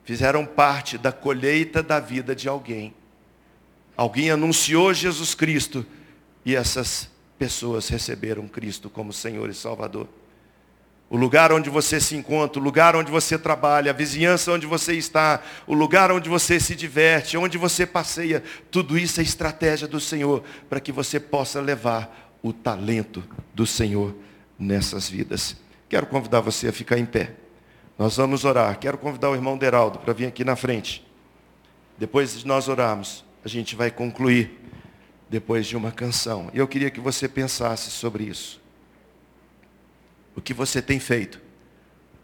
fizeram 0.04 0.44
parte 0.44 0.98
da 0.98 1.10
colheita 1.10 1.82
da 1.82 1.98
vida 1.98 2.36
de 2.36 2.50
alguém. 2.50 2.92
Alguém 3.96 4.30
anunciou 4.30 4.92
Jesus 4.92 5.34
Cristo 5.34 5.86
e 6.44 6.54
essas 6.54 7.08
pessoas 7.38 7.88
receberam 7.88 8.46
Cristo 8.46 8.90
como 8.90 9.10
Senhor 9.10 9.48
e 9.48 9.54
Salvador. 9.54 10.06
O 11.08 11.16
lugar 11.16 11.50
onde 11.50 11.70
você 11.70 11.98
se 11.98 12.14
encontra, 12.14 12.60
o 12.60 12.62
lugar 12.62 12.94
onde 12.94 13.10
você 13.10 13.38
trabalha, 13.38 13.90
a 13.90 13.94
vizinhança 13.94 14.52
onde 14.52 14.66
você 14.66 14.92
está, 14.92 15.42
o 15.66 15.72
lugar 15.72 16.12
onde 16.12 16.28
você 16.28 16.60
se 16.60 16.76
diverte, 16.76 17.38
onde 17.38 17.56
você 17.56 17.86
passeia, 17.86 18.44
tudo 18.70 18.98
isso 18.98 19.18
é 19.18 19.22
estratégia 19.22 19.88
do 19.88 19.98
Senhor 19.98 20.44
para 20.68 20.78
que 20.78 20.92
você 20.92 21.18
possa 21.18 21.58
levar 21.58 22.36
o 22.42 22.52
talento 22.52 23.24
do 23.54 23.66
Senhor 23.66 24.14
nessas 24.58 25.08
vidas. 25.08 25.64
Quero 25.88 26.06
convidar 26.06 26.40
você 26.40 26.68
a 26.68 26.72
ficar 26.72 26.98
em 26.98 27.06
pé. 27.06 27.34
Nós 27.98 28.16
vamos 28.16 28.44
orar. 28.44 28.78
Quero 28.78 28.98
convidar 28.98 29.30
o 29.30 29.34
irmão 29.34 29.56
Deraldo 29.56 29.98
para 29.98 30.12
vir 30.12 30.26
aqui 30.26 30.44
na 30.44 30.56
frente. 30.56 31.06
Depois 31.96 32.38
de 32.38 32.46
nós 32.46 32.68
orarmos, 32.68 33.24
a 33.44 33.48
gente 33.48 33.74
vai 33.74 33.90
concluir 33.90 34.58
depois 35.30 35.66
de 35.66 35.76
uma 35.76 35.90
canção. 35.90 36.50
E 36.52 36.58
eu 36.58 36.68
queria 36.68 36.90
que 36.90 37.00
você 37.00 37.28
pensasse 37.28 37.90
sobre 37.90 38.24
isso. 38.24 38.60
O 40.34 40.40
que 40.40 40.52
você 40.52 40.82
tem 40.82 41.00
feito 41.00 41.40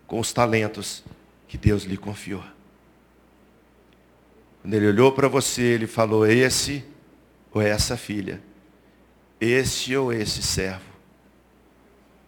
com 0.07 0.21
os 0.21 0.33
talentos 0.33 1.03
que 1.49 1.57
Deus 1.57 1.85
lhe 1.85 1.97
confiou? 1.97 2.45
Quando 4.61 4.75
ele 4.75 4.89
olhou 4.89 5.13
para 5.13 5.29
você, 5.29 5.63
ele 5.63 5.87
falou: 5.87 6.27
esse 6.27 6.85
ou 7.51 7.63
essa 7.63 7.97
filha, 7.97 8.43
esse 9.41 9.97
ou 9.97 10.13
esse 10.13 10.43
servo 10.43 10.92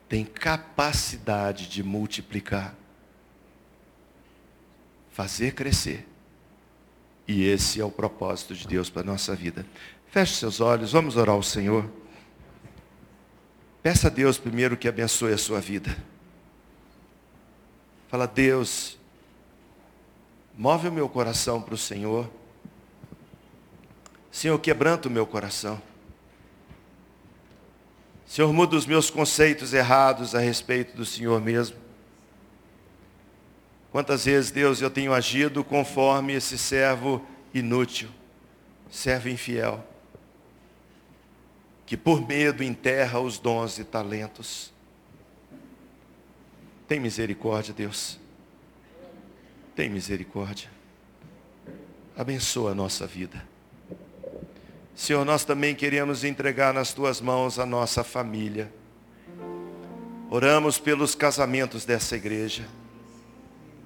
tem 0.09 0.25
capacidade 0.25 1.69
de 1.69 1.83
multiplicar, 1.83 2.75
fazer 5.11 5.55
crescer. 5.55 6.07
E 7.27 7.45
esse 7.45 7.81
é 7.81 7.85
o 7.85 7.91
propósito 7.91 8.55
de 8.55 8.67
Deus 8.67 8.91
para 8.91 9.03
a 9.03 9.07
nossa 9.07 9.35
vida. 9.35 9.67
Feche 10.11 10.35
seus 10.35 10.61
olhos, 10.61 10.93
vamos 10.93 11.17
orar 11.17 11.35
ao 11.35 11.43
Senhor. 11.43 11.91
Peça 13.83 14.09
a 14.09 14.11
Deus 14.11 14.39
primeiro 14.39 14.77
que 14.77 14.89
abençoe 14.89 15.33
a 15.33 15.39
sua 15.39 15.61
vida. 15.61 15.97
Fala, 18.09 18.27
Deus, 18.27 18.99
move 20.57 20.89
o 20.89 20.93
meu 20.93 21.09
coração 21.09 21.61
para 21.61 21.75
o 21.75 21.79
Senhor. 21.79 22.31
Senhor, 24.31 24.59
quebranta 24.59 25.09
o 25.09 25.11
meu 25.11 25.27
coração. 25.27 25.81
Senhor, 28.27 28.53
muda 28.53 28.77
os 28.77 28.87
meus 28.87 29.11
conceitos 29.11 29.73
errados 29.73 30.35
a 30.35 30.39
respeito 30.39 30.97
do 30.97 31.05
Senhor 31.05 31.41
mesmo. 31.41 31.77
Quantas 33.93 34.25
vezes, 34.25 34.51
Deus, 34.51 34.81
eu 34.81 34.91
tenho 34.91 35.13
agido 35.13 35.63
conforme 35.63 36.33
esse 36.33 36.59
servo 36.59 37.25
inútil, 37.53 38.09
servo 38.91 39.29
infiel, 39.29 39.87
que 41.87 41.97
por 41.97 42.27
medo 42.27 42.65
enterra 42.65 43.21
os 43.21 43.39
dons 43.39 43.79
e 43.79 43.85
talentos. 43.85 44.73
Tem 46.89 46.99
misericórdia, 46.99 47.73
Deus. 47.73 48.19
Tem 49.77 49.89
misericórdia. 49.89 50.71
Abençoa 52.17 52.73
a 52.73 52.75
nossa 52.75 53.07
vida. 53.07 53.54
Senhor, 54.95 55.25
nós 55.25 55.45
também 55.45 55.75
queremos 55.75 56.23
entregar 56.23 56.73
nas 56.73 56.93
tuas 56.93 57.21
mãos 57.21 57.59
a 57.59 57.67
nossa 57.67 58.05
família. 58.05 58.73
Oramos 60.31 60.79
pelos 60.79 61.17
casamentos 61.17 61.85
dessa 61.85 62.15
igreja. 62.15 62.65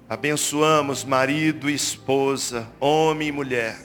Abençoamos 0.07 1.03
marido 1.03 1.67
e 1.69 1.73
esposa, 1.73 2.69
homem 2.79 3.29
e 3.29 3.31
mulher. 3.31 3.79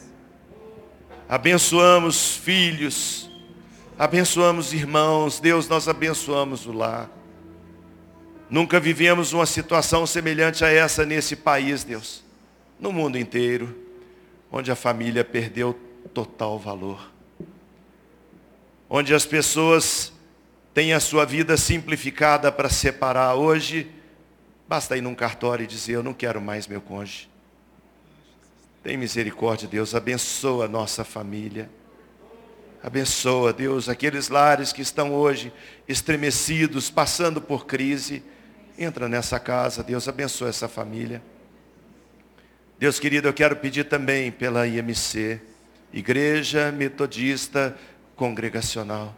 Abençoamos 1.26 2.36
filhos. 2.36 3.30
Abençoamos 3.98 4.74
irmãos. 4.74 5.40
Deus, 5.40 5.66
nós 5.66 5.88
abençoamos 5.88 6.66
o 6.66 6.72
lar. 6.72 7.10
Nunca 8.50 8.78
vivemos 8.78 9.32
uma 9.32 9.46
situação 9.46 10.06
semelhante 10.06 10.62
a 10.62 10.70
essa 10.70 11.06
nesse 11.06 11.34
país, 11.34 11.84
Deus. 11.84 12.22
No 12.78 12.92
mundo 12.92 13.16
inteiro, 13.16 13.74
onde 14.52 14.70
a 14.70 14.76
família 14.76 15.24
perdeu 15.24 15.78
total 16.12 16.58
valor 16.58 17.13
onde 18.88 19.14
as 19.14 19.24
pessoas 19.24 20.12
têm 20.72 20.92
a 20.92 21.00
sua 21.00 21.24
vida 21.24 21.56
simplificada 21.56 22.50
para 22.50 22.68
separar. 22.68 23.34
Hoje, 23.34 23.90
basta 24.68 24.96
ir 24.96 25.00
num 25.00 25.14
cartório 25.14 25.64
e 25.64 25.66
dizer: 25.66 25.94
Eu 25.94 26.02
não 26.02 26.12
quero 26.12 26.40
mais 26.40 26.66
meu 26.66 26.80
cônjuge. 26.80 27.28
Tem 28.82 28.96
misericórdia, 28.96 29.66
Deus, 29.66 29.94
abençoa 29.94 30.66
a 30.66 30.68
nossa 30.68 31.04
família. 31.04 31.70
Abençoa, 32.82 33.50
Deus, 33.50 33.88
aqueles 33.88 34.28
lares 34.28 34.70
que 34.70 34.82
estão 34.82 35.14
hoje 35.14 35.50
estremecidos, 35.88 36.90
passando 36.90 37.40
por 37.40 37.64
crise. 37.64 38.22
Entra 38.78 39.08
nessa 39.08 39.40
casa, 39.40 39.82
Deus, 39.82 40.06
abençoa 40.06 40.50
essa 40.50 40.68
família. 40.68 41.22
Deus 42.78 43.00
querido, 43.00 43.26
eu 43.26 43.32
quero 43.32 43.56
pedir 43.56 43.84
também 43.84 44.30
pela 44.30 44.66
IMC, 44.66 45.40
Igreja 45.90 46.70
Metodista 46.70 47.74
congregacional. 48.16 49.14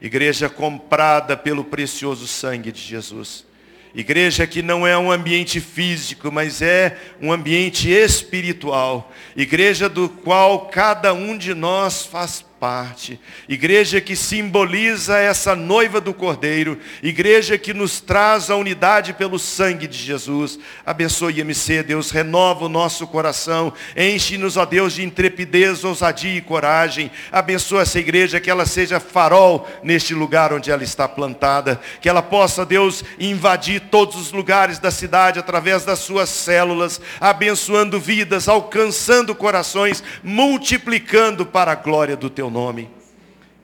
Igreja 0.00 0.48
comprada 0.48 1.36
pelo 1.36 1.64
precioso 1.64 2.26
sangue 2.26 2.70
de 2.70 2.80
Jesus. 2.80 3.46
Igreja 3.94 4.46
que 4.46 4.62
não 4.62 4.86
é 4.86 4.96
um 4.96 5.10
ambiente 5.10 5.60
físico, 5.60 6.30
mas 6.30 6.62
é 6.62 6.96
um 7.20 7.32
ambiente 7.32 7.90
espiritual. 7.90 9.10
Igreja 9.34 9.88
do 9.88 10.08
qual 10.08 10.66
cada 10.68 11.12
um 11.12 11.36
de 11.36 11.54
nós 11.54 12.04
faz 12.04 12.44
parte. 12.58 13.20
Igreja 13.48 14.00
que 14.00 14.16
simboliza 14.16 15.18
essa 15.18 15.54
noiva 15.54 16.00
do 16.00 16.12
Cordeiro. 16.12 16.78
Igreja 17.02 17.56
que 17.56 17.72
nos 17.72 18.00
traz 18.00 18.50
a 18.50 18.56
unidade 18.56 19.12
pelo 19.12 19.38
sangue 19.38 19.86
de 19.86 19.96
Jesus. 19.96 20.58
Abençoe 20.84 21.40
MC, 21.40 21.82
Deus, 21.82 22.10
renova 22.10 22.64
o 22.64 22.68
nosso 22.68 23.06
coração. 23.06 23.72
Enche-nos, 23.96 24.56
ó 24.56 24.64
Deus, 24.64 24.94
de 24.94 25.04
intrepidez, 25.04 25.84
ousadia 25.84 26.36
e 26.36 26.40
coragem. 26.40 27.10
Abençoa 27.30 27.82
essa 27.82 27.98
igreja, 27.98 28.40
que 28.40 28.50
ela 28.50 28.66
seja 28.66 28.98
farol 28.98 29.68
neste 29.82 30.14
lugar 30.14 30.52
onde 30.52 30.70
ela 30.70 30.82
está 30.82 31.06
plantada. 31.06 31.80
Que 32.00 32.08
ela 32.08 32.22
possa, 32.22 32.66
Deus, 32.66 33.04
invadir 33.18 33.80
todos 33.90 34.16
os 34.16 34.32
lugares 34.32 34.78
da 34.78 34.90
cidade 34.90 35.38
através 35.38 35.84
das 35.84 36.00
suas 36.00 36.28
células, 36.28 37.00
abençoando 37.20 38.00
vidas, 38.00 38.48
alcançando 38.48 39.34
corações, 39.34 40.02
multiplicando 40.22 41.46
para 41.46 41.72
a 41.72 41.76
glória 41.76 42.16
do 42.16 42.28
teu 42.28 42.47
teu 42.48 42.50
nome. 42.50 42.90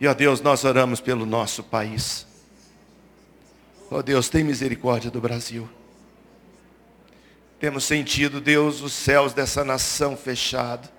E, 0.01 0.07
ó 0.07 0.14
Deus, 0.14 0.40
nós 0.40 0.64
oramos 0.64 1.01
pelo 1.01 1.25
nosso 1.25 1.62
país. 1.62 2.27
Ó 3.90 4.03
Deus, 4.03 4.29
tem 4.29 4.44
misericórdia 4.44 5.11
do 5.11 5.20
Brasil. 5.20 5.68
Temos 7.59 7.85
sentido, 7.85 8.40
Deus, 8.40 8.83
os 8.83 8.92
céus 8.92 9.33
dessa 9.33 9.64
nação 9.64 10.16
fechados. 10.16 10.90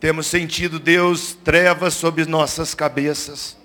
Temos 0.00 0.26
sentido, 0.26 0.78
Deus, 0.78 1.34
trevas 1.44 1.94
sobre 1.94 2.24
nossas 2.24 2.74
cabeças 2.74 3.57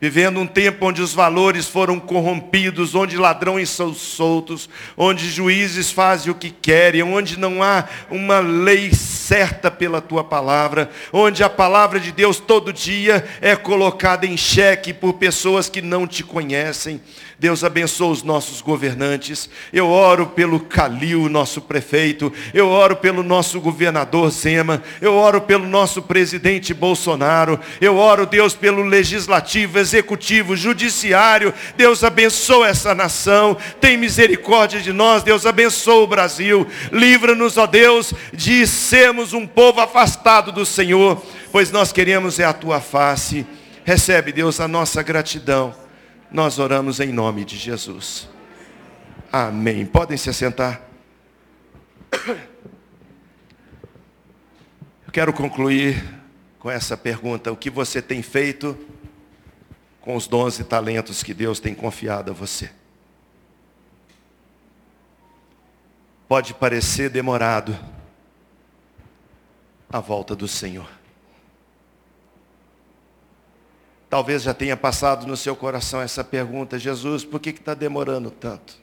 vivendo 0.00 0.38
um 0.38 0.46
tempo 0.46 0.86
onde 0.86 1.00
os 1.00 1.12
valores 1.12 1.66
foram 1.66 1.98
corrompidos, 1.98 2.94
onde 2.94 3.16
ladrões 3.16 3.70
são 3.70 3.94
soltos, 3.94 4.68
onde 4.96 5.28
juízes 5.28 5.90
fazem 5.90 6.30
o 6.30 6.34
que 6.34 6.50
querem, 6.50 7.02
onde 7.02 7.38
não 7.38 7.62
há 7.62 7.84
uma 8.10 8.40
lei 8.40 8.92
certa 8.92 9.70
pela 9.70 10.00
tua 10.00 10.22
palavra, 10.22 10.90
onde 11.12 11.42
a 11.42 11.48
palavra 11.48 11.98
de 11.98 12.12
Deus 12.12 12.38
todo 12.38 12.72
dia 12.72 13.26
é 13.40 13.56
colocada 13.56 14.26
em 14.26 14.36
xeque 14.36 14.92
por 14.92 15.14
pessoas 15.14 15.68
que 15.68 15.80
não 15.80 16.06
te 16.06 16.22
conhecem. 16.22 17.00
Deus 17.38 17.62
abençoe 17.62 18.12
os 18.12 18.22
nossos 18.22 18.62
governantes. 18.62 19.50
Eu 19.70 19.88
oro 19.88 20.28
pelo 20.28 20.58
Calil, 20.58 21.28
nosso 21.28 21.60
prefeito. 21.60 22.32
Eu 22.54 22.68
oro 22.68 22.96
pelo 22.96 23.22
nosso 23.22 23.60
governador 23.60 24.30
Zema. 24.30 24.82
Eu 25.02 25.14
oro 25.14 25.42
pelo 25.42 25.66
nosso 25.66 26.00
presidente 26.00 26.72
Bolsonaro. 26.72 27.60
Eu 27.78 27.96
oro, 27.96 28.24
Deus, 28.24 28.54
pelo 28.54 28.82
legislativo, 28.82 29.78
executivo, 29.86 30.56
judiciário. 30.56 31.54
Deus 31.76 32.02
abençoe 32.02 32.68
essa 32.68 32.94
nação. 32.94 33.56
Tem 33.80 33.96
misericórdia 33.96 34.80
de 34.80 34.92
nós. 34.92 35.22
Deus 35.22 35.46
abençoe 35.46 36.02
o 36.02 36.06
Brasil. 36.06 36.66
Livra-nos, 36.92 37.56
ó 37.56 37.66
Deus, 37.66 38.12
de 38.32 38.66
sermos 38.66 39.32
um 39.32 39.46
povo 39.46 39.80
afastado 39.80 40.50
do 40.50 40.66
Senhor, 40.66 41.22
pois 41.52 41.70
nós 41.70 41.92
queremos 41.92 42.38
é 42.38 42.44
a 42.44 42.52
tua 42.52 42.80
face. 42.80 43.46
Recebe, 43.84 44.32
Deus, 44.32 44.60
a 44.60 44.66
nossa 44.66 45.02
gratidão 45.02 45.86
nós 46.30 46.58
oramos 46.58 47.00
em 47.00 47.12
nome 47.12 47.44
de 47.44 47.56
Jesus. 47.56 48.28
Amém. 49.32 49.86
Podem 49.86 50.16
se 50.16 50.28
assentar. 50.28 50.82
Eu 55.06 55.12
quero 55.12 55.32
concluir 55.32 56.04
com 56.58 56.70
essa 56.70 56.96
pergunta: 56.96 57.52
o 57.52 57.56
que 57.56 57.70
você 57.70 58.02
tem 58.02 58.22
feito 58.22 58.76
com 60.06 60.14
os 60.14 60.28
dons 60.28 60.60
e 60.60 60.62
talentos 60.62 61.24
que 61.24 61.34
Deus 61.34 61.58
tem 61.58 61.74
confiado 61.74 62.30
a 62.30 62.32
você? 62.32 62.70
Pode 66.28 66.54
parecer 66.54 67.10
demorado 67.10 67.76
a 69.90 69.98
volta 69.98 70.36
do 70.36 70.46
Senhor. 70.46 70.88
Talvez 74.08 74.44
já 74.44 74.54
tenha 74.54 74.76
passado 74.76 75.26
no 75.26 75.36
seu 75.36 75.56
coração 75.56 76.00
essa 76.00 76.22
pergunta, 76.22 76.78
Jesus, 76.78 77.24
por 77.24 77.40
que 77.40 77.50
está 77.50 77.74
demorando 77.74 78.30
tanto? 78.30 78.78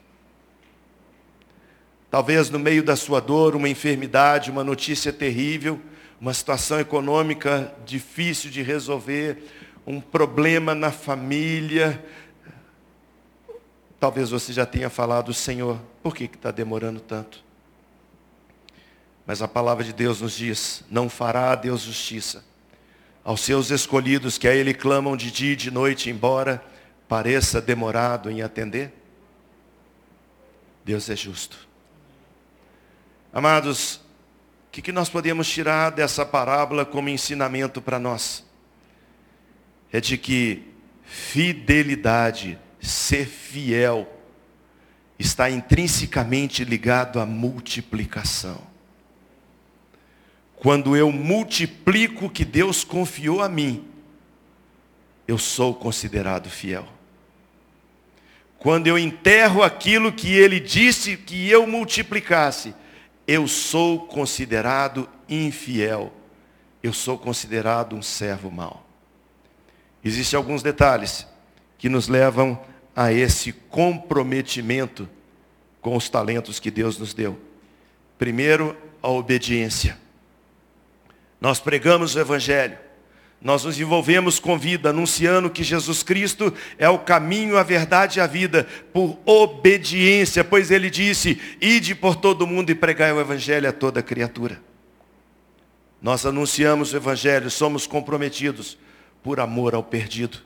Talvez 2.10 2.50
no 2.50 2.58
meio 2.58 2.82
da 2.82 2.96
sua 2.96 3.20
dor, 3.20 3.56
uma 3.56 3.70
enfermidade, 3.70 4.50
uma 4.50 4.62
notícia 4.62 5.10
terrível, 5.10 5.80
uma 6.20 6.34
situação 6.34 6.78
econômica 6.78 7.74
difícil 7.86 8.50
de 8.50 8.60
resolver, 8.60 9.42
um 9.86 10.00
problema 10.00 10.74
na 10.74 10.90
família. 10.90 12.04
Talvez 14.00 14.30
você 14.30 14.52
já 14.52 14.66
tenha 14.66 14.90
falado, 14.90 15.32
Senhor, 15.32 15.80
por 16.02 16.14
que 16.14 16.24
está 16.24 16.50
demorando 16.50 17.00
tanto? 17.00 17.42
Mas 19.26 19.40
a 19.40 19.48
palavra 19.48 19.84
de 19.84 19.92
Deus 19.92 20.20
nos 20.20 20.34
diz: 20.34 20.84
não 20.90 21.08
fará 21.08 21.54
Deus 21.54 21.82
justiça 21.82 22.44
aos 23.24 23.40
seus 23.40 23.70
escolhidos 23.70 24.36
que 24.36 24.46
a 24.46 24.54
Ele 24.54 24.74
clamam 24.74 25.16
de 25.16 25.30
dia 25.30 25.54
e 25.54 25.56
de 25.56 25.70
noite, 25.70 26.10
embora 26.10 26.62
pareça 27.08 27.60
demorado 27.60 28.30
em 28.30 28.42
atender? 28.42 28.92
Deus 30.84 31.08
é 31.08 31.16
justo. 31.16 31.66
Amados, 33.32 33.96
o 33.96 34.00
que, 34.70 34.82
que 34.82 34.92
nós 34.92 35.08
podemos 35.08 35.48
tirar 35.48 35.90
dessa 35.90 36.26
parábola 36.26 36.84
como 36.84 37.08
ensinamento 37.08 37.80
para 37.80 37.98
nós? 37.98 38.44
É 39.94 40.00
de 40.00 40.18
que 40.18 40.60
fidelidade, 41.04 42.58
ser 42.80 43.26
fiel, 43.26 44.12
está 45.16 45.48
intrinsecamente 45.48 46.64
ligado 46.64 47.20
à 47.20 47.24
multiplicação. 47.24 48.60
Quando 50.56 50.96
eu 50.96 51.12
multiplico 51.12 52.26
o 52.26 52.28
que 52.28 52.44
Deus 52.44 52.82
confiou 52.82 53.40
a 53.40 53.48
mim, 53.48 53.84
eu 55.28 55.38
sou 55.38 55.72
considerado 55.72 56.50
fiel. 56.50 56.88
Quando 58.58 58.88
eu 58.88 58.98
enterro 58.98 59.62
aquilo 59.62 60.12
que 60.12 60.32
Ele 60.32 60.58
disse 60.58 61.16
que 61.16 61.48
eu 61.48 61.68
multiplicasse, 61.68 62.74
eu 63.28 63.46
sou 63.46 64.08
considerado 64.08 65.08
infiel. 65.28 66.12
Eu 66.82 66.92
sou 66.92 67.16
considerado 67.16 67.94
um 67.94 68.02
servo 68.02 68.50
mau. 68.50 68.83
Existem 70.04 70.36
alguns 70.36 70.62
detalhes 70.62 71.26
que 71.78 71.88
nos 71.88 72.08
levam 72.08 72.60
a 72.94 73.12
esse 73.12 73.52
comprometimento 73.52 75.08
com 75.80 75.96
os 75.96 76.08
talentos 76.08 76.60
que 76.60 76.70
Deus 76.70 76.98
nos 76.98 77.14
deu. 77.14 77.38
Primeiro, 78.18 78.76
a 79.02 79.08
obediência. 79.08 79.98
Nós 81.40 81.58
pregamos 81.58 82.14
o 82.14 82.20
Evangelho. 82.20 82.78
Nós 83.40 83.64
nos 83.64 83.78
envolvemos 83.78 84.38
com 84.38 84.58
vida, 84.58 84.88
anunciando 84.88 85.50
que 85.50 85.62
Jesus 85.62 86.02
Cristo 86.02 86.54
é 86.78 86.88
o 86.88 86.98
caminho, 86.98 87.58
a 87.58 87.62
verdade 87.62 88.18
e 88.18 88.22
a 88.22 88.26
vida, 88.26 88.66
por 88.90 89.18
obediência, 89.26 90.42
pois 90.42 90.70
ele 90.70 90.88
disse: 90.88 91.38
Ide 91.60 91.94
por 91.94 92.16
todo 92.16 92.46
mundo 92.46 92.70
e 92.70 92.74
pregai 92.74 93.12
o 93.12 93.20
Evangelho 93.20 93.68
a 93.68 93.72
toda 93.72 94.02
criatura. 94.02 94.62
Nós 96.00 96.24
anunciamos 96.24 96.94
o 96.94 96.96
Evangelho, 96.96 97.50
somos 97.50 97.86
comprometidos 97.86 98.78
por 99.24 99.40
amor 99.40 99.74
ao 99.74 99.82
perdido. 99.82 100.38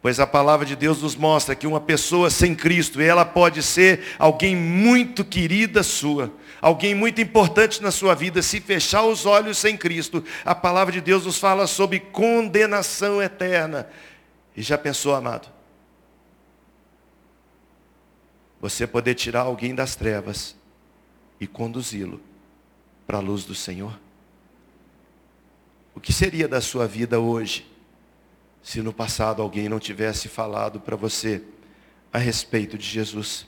Pois 0.00 0.18
a 0.18 0.26
palavra 0.26 0.64
de 0.64 0.74
Deus 0.74 1.02
nos 1.02 1.14
mostra 1.14 1.54
que 1.54 1.66
uma 1.66 1.80
pessoa 1.80 2.30
sem 2.30 2.54
Cristo, 2.54 3.00
ela 3.00 3.24
pode 3.24 3.62
ser 3.62 4.14
alguém 4.18 4.56
muito 4.56 5.24
querida 5.24 5.82
sua, 5.82 6.32
alguém 6.60 6.94
muito 6.94 7.20
importante 7.20 7.82
na 7.82 7.90
sua 7.90 8.14
vida, 8.14 8.40
se 8.40 8.60
fechar 8.60 9.02
os 9.02 9.26
olhos 9.26 9.58
sem 9.58 9.76
Cristo, 9.76 10.24
a 10.44 10.54
palavra 10.54 10.92
de 10.92 11.00
Deus 11.00 11.26
nos 11.26 11.38
fala 11.38 11.66
sobre 11.66 12.00
condenação 12.00 13.22
eterna. 13.22 13.88
E 14.56 14.62
já 14.62 14.78
pensou, 14.78 15.14
amado? 15.14 15.48
Você 18.60 18.86
poder 18.86 19.14
tirar 19.14 19.42
alguém 19.42 19.74
das 19.74 19.94
trevas 19.94 20.56
e 21.38 21.46
conduzi-lo 21.46 22.20
para 23.06 23.18
a 23.18 23.20
luz 23.20 23.44
do 23.44 23.54
Senhor? 23.54 23.98
O 25.94 26.00
que 26.00 26.12
seria 26.12 26.46
da 26.48 26.60
sua 26.60 26.86
vida 26.86 27.20
hoje, 27.20 27.75
se 28.66 28.82
no 28.82 28.92
passado 28.92 29.40
alguém 29.40 29.68
não 29.68 29.78
tivesse 29.78 30.26
falado 30.26 30.80
para 30.80 30.96
você 30.96 31.40
a 32.12 32.18
respeito 32.18 32.76
de 32.76 32.84
Jesus? 32.84 33.46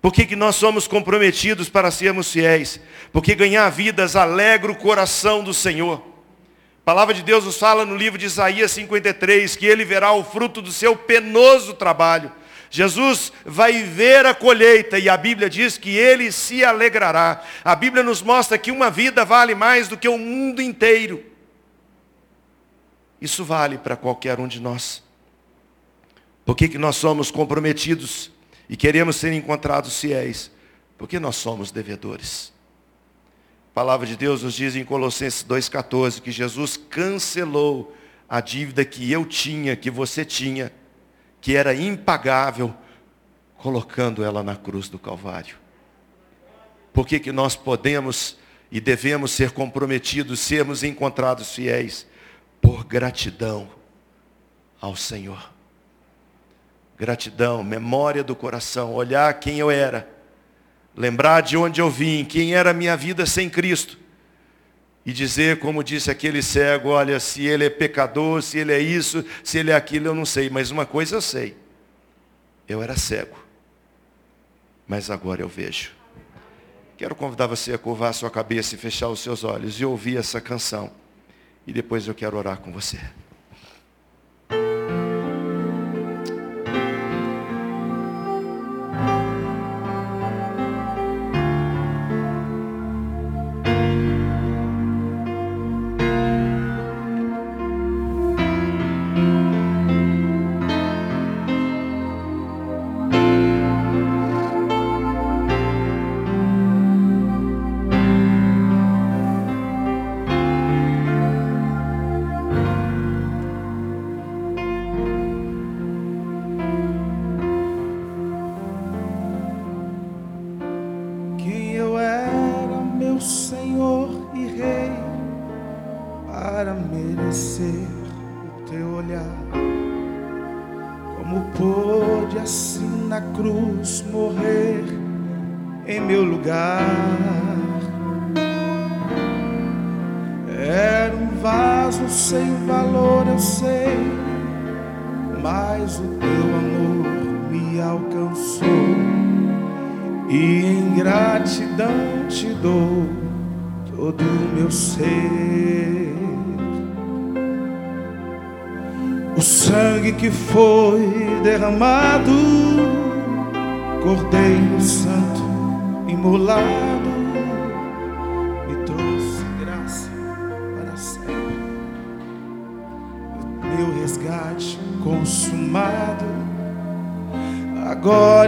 Por 0.00 0.14
que, 0.14 0.24
que 0.24 0.34
nós 0.34 0.56
somos 0.56 0.88
comprometidos 0.88 1.68
para 1.68 1.90
sermos 1.90 2.32
fiéis? 2.32 2.80
Porque 3.12 3.34
ganhar 3.34 3.68
vidas 3.68 4.16
alegra 4.16 4.72
o 4.72 4.76
coração 4.76 5.44
do 5.44 5.52
Senhor. 5.52 5.98
A 5.98 6.84
palavra 6.86 7.12
de 7.12 7.22
Deus 7.22 7.44
nos 7.44 7.58
fala 7.58 7.84
no 7.84 7.94
livro 7.94 8.18
de 8.18 8.24
Isaías 8.24 8.70
53 8.70 9.56
que 9.56 9.66
ele 9.66 9.84
verá 9.84 10.12
o 10.12 10.24
fruto 10.24 10.62
do 10.62 10.72
seu 10.72 10.96
penoso 10.96 11.74
trabalho. 11.74 12.32
Jesus 12.70 13.30
vai 13.44 13.82
ver 13.82 14.24
a 14.24 14.34
colheita 14.34 14.98
e 14.98 15.06
a 15.06 15.18
Bíblia 15.18 15.50
diz 15.50 15.76
que 15.76 15.98
ele 15.98 16.32
se 16.32 16.64
alegrará. 16.64 17.44
A 17.62 17.76
Bíblia 17.76 18.02
nos 18.02 18.22
mostra 18.22 18.56
que 18.56 18.70
uma 18.70 18.90
vida 18.90 19.22
vale 19.22 19.54
mais 19.54 19.86
do 19.86 19.98
que 19.98 20.08
o 20.08 20.16
mundo 20.16 20.62
inteiro. 20.62 21.33
Isso 23.20 23.44
vale 23.44 23.78
para 23.78 23.96
qualquer 23.96 24.38
um 24.38 24.48
de 24.48 24.60
nós. 24.60 25.02
Por 26.44 26.54
que, 26.54 26.68
que 26.68 26.78
nós 26.78 26.96
somos 26.96 27.30
comprometidos 27.30 28.30
e 28.68 28.76
queremos 28.76 29.16
ser 29.16 29.32
encontrados 29.32 29.98
fiéis, 30.00 30.50
porque 30.96 31.18
nós 31.18 31.36
somos 31.36 31.70
devedores. 31.70 32.52
A 33.70 33.74
palavra 33.74 34.06
de 34.06 34.16
Deus 34.16 34.42
nos 34.42 34.54
diz 34.54 34.76
em 34.76 34.84
Colossenses 34.84 35.44
2,14 35.44 36.20
que 36.20 36.30
Jesus 36.30 36.76
cancelou 36.76 37.94
a 38.28 38.40
dívida 38.40 38.84
que 38.84 39.10
eu 39.10 39.24
tinha, 39.24 39.76
que 39.76 39.90
você 39.90 40.24
tinha, 40.24 40.72
que 41.40 41.56
era 41.56 41.74
impagável, 41.74 42.74
colocando 43.56 44.24
ela 44.24 44.42
na 44.42 44.56
cruz 44.56 44.88
do 44.88 44.98
Calvário. 44.98 45.56
Por 46.92 47.06
que, 47.06 47.18
que 47.18 47.32
nós 47.32 47.56
podemos 47.56 48.38
e 48.70 48.80
devemos 48.80 49.32
ser 49.32 49.50
comprometidos, 49.50 50.40
sermos 50.40 50.82
encontrados 50.82 51.54
fiéis? 51.54 52.06
Por 52.64 52.82
gratidão 52.82 53.68
ao 54.80 54.96
Senhor. 54.96 55.52
Gratidão, 56.96 57.62
memória 57.62 58.24
do 58.24 58.34
coração, 58.34 58.94
olhar 58.94 59.34
quem 59.34 59.58
eu 59.58 59.70
era, 59.70 60.08
lembrar 60.96 61.42
de 61.42 61.58
onde 61.58 61.82
eu 61.82 61.90
vim, 61.90 62.24
quem 62.24 62.54
era 62.54 62.70
a 62.70 62.72
minha 62.72 62.96
vida 62.96 63.26
sem 63.26 63.50
Cristo. 63.50 63.98
E 65.04 65.12
dizer, 65.12 65.58
como 65.58 65.84
disse 65.84 66.10
aquele 66.10 66.40
cego, 66.40 66.88
olha, 66.88 67.20
se 67.20 67.44
ele 67.44 67.66
é 67.66 67.70
pecador, 67.70 68.40
se 68.40 68.56
ele 68.58 68.72
é 68.72 68.78
isso, 68.78 69.22
se 69.42 69.58
ele 69.58 69.70
é 69.70 69.74
aquilo, 69.74 70.06
eu 70.06 70.14
não 70.14 70.24
sei, 70.24 70.48
mas 70.48 70.70
uma 70.70 70.86
coisa 70.86 71.16
eu 71.16 71.20
sei. 71.20 71.54
Eu 72.66 72.82
era 72.82 72.96
cego, 72.96 73.36
mas 74.88 75.10
agora 75.10 75.42
eu 75.42 75.48
vejo. 75.48 75.92
Quero 76.96 77.14
convidar 77.14 77.46
você 77.46 77.74
a 77.74 77.78
curvar 77.78 78.08
a 78.08 78.14
sua 78.14 78.30
cabeça 78.30 78.74
e 78.74 78.78
fechar 78.78 79.10
os 79.10 79.20
seus 79.20 79.44
olhos 79.44 79.78
e 79.78 79.84
ouvir 79.84 80.16
essa 80.16 80.40
canção. 80.40 81.03
E 81.66 81.72
depois 81.72 82.06
eu 82.06 82.14
quero 82.14 82.36
orar 82.36 82.58
com 82.58 82.72
você. 82.72 82.98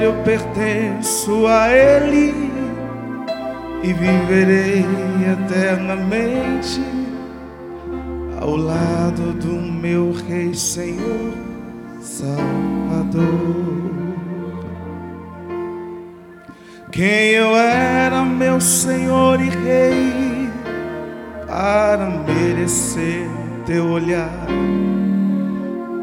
Eu 0.07 0.15
pertenço 0.23 1.49
a 1.49 1.69
Ele 1.69 2.33
e 3.83 3.93
viverei 3.93 4.85
eternamente 5.33 6.81
ao 8.41 8.55
lado 8.55 9.33
do 9.33 9.61
meu 9.61 10.13
Rei 10.13 10.55
Senhor 10.55 11.35
Salvador. 12.01 13.27
Quem 16.93 17.31
eu 17.31 17.57
era, 17.57 18.23
meu 18.25 18.61
Senhor 18.61 19.41
e 19.41 19.49
Rei, 19.49 20.49
para 21.49 22.23
merecer 22.25 23.29
teu 23.67 23.89
olhar. 23.89 24.47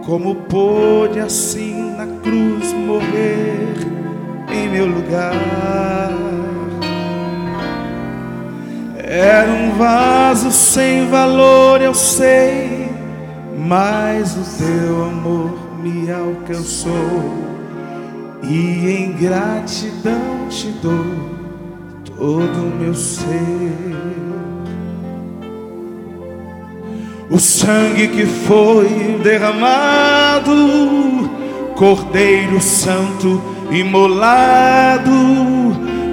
Como 0.06 0.36
pôde 0.36 1.22
assim 1.22 1.96
na 1.96 2.06
cruz 2.22 2.74
morrer 2.74 3.93
em 4.54 4.70
meu 4.70 4.86
lugar? 4.86 5.34
Era 9.16 9.52
um 9.52 9.72
vaso 9.78 10.52
sem 10.52 11.08
valor, 11.08 11.82
eu 11.82 11.94
sei, 11.94 12.90
mas 13.58 14.36
o 14.36 14.64
teu 14.64 15.06
amor 15.06 15.54
me 15.84 16.12
alcançou 16.12 17.44
e 18.42 18.90
em 18.90 19.12
gratidão 19.14 20.48
te 20.50 20.70
dou 20.82 21.06
todo 22.18 22.62
o 22.62 22.76
meu 22.80 22.96
ser. 22.96 23.74
O 27.30 27.40
sangue 27.40 28.08
que 28.08 28.26
foi 28.26 29.20
derramado, 29.24 30.52
Cordeiro 31.76 32.62
Santo 32.62 33.42
imolado, 33.74 35.12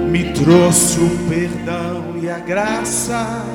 me 0.09 0.33
trouxe 0.33 0.99
o 0.99 1.09
perdão 1.29 2.15
e 2.21 2.29
a 2.29 2.39
graça, 2.39 3.45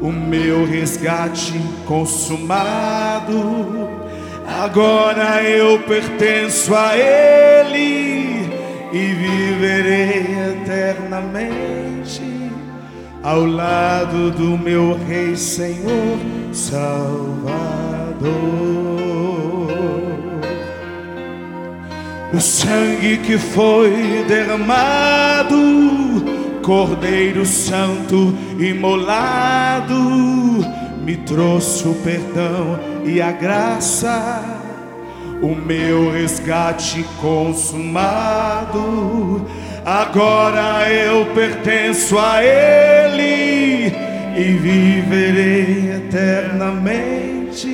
o 0.00 0.10
meu 0.10 0.66
resgate 0.66 1.60
consumado 1.86 4.02
Agora 4.46 5.42
eu 5.42 5.80
pertenço 5.80 6.72
a 6.74 6.96
Ele 6.96 8.50
e 8.92 9.14
viverei 9.14 10.26
eternamente 10.60 12.22
ao 13.22 13.46
lado 13.46 14.30
do 14.32 14.58
meu 14.58 14.98
Rei 15.06 15.36
Senhor 15.36 16.18
Salvador. 16.52 17.62
O 22.34 22.40
sangue 22.40 23.18
que 23.18 23.36
foi 23.36 24.24
derramado, 24.26 25.54
Cordeiro 26.62 27.44
Santo 27.44 28.34
imolado, 28.58 29.94
me 31.04 31.16
trouxe 31.16 31.86
o 31.86 31.94
perdão 31.96 32.80
e 33.04 33.20
a 33.20 33.32
graça, 33.32 34.42
o 35.42 35.54
meu 35.54 36.10
resgate 36.10 37.04
consumado. 37.20 38.72
Agora 39.84 40.90
eu 40.90 41.26
pertenço 41.34 42.16
a 42.18 42.42
Ele 42.42 43.92
e 44.38 44.52
viverei 44.58 45.96
eternamente 45.96 47.68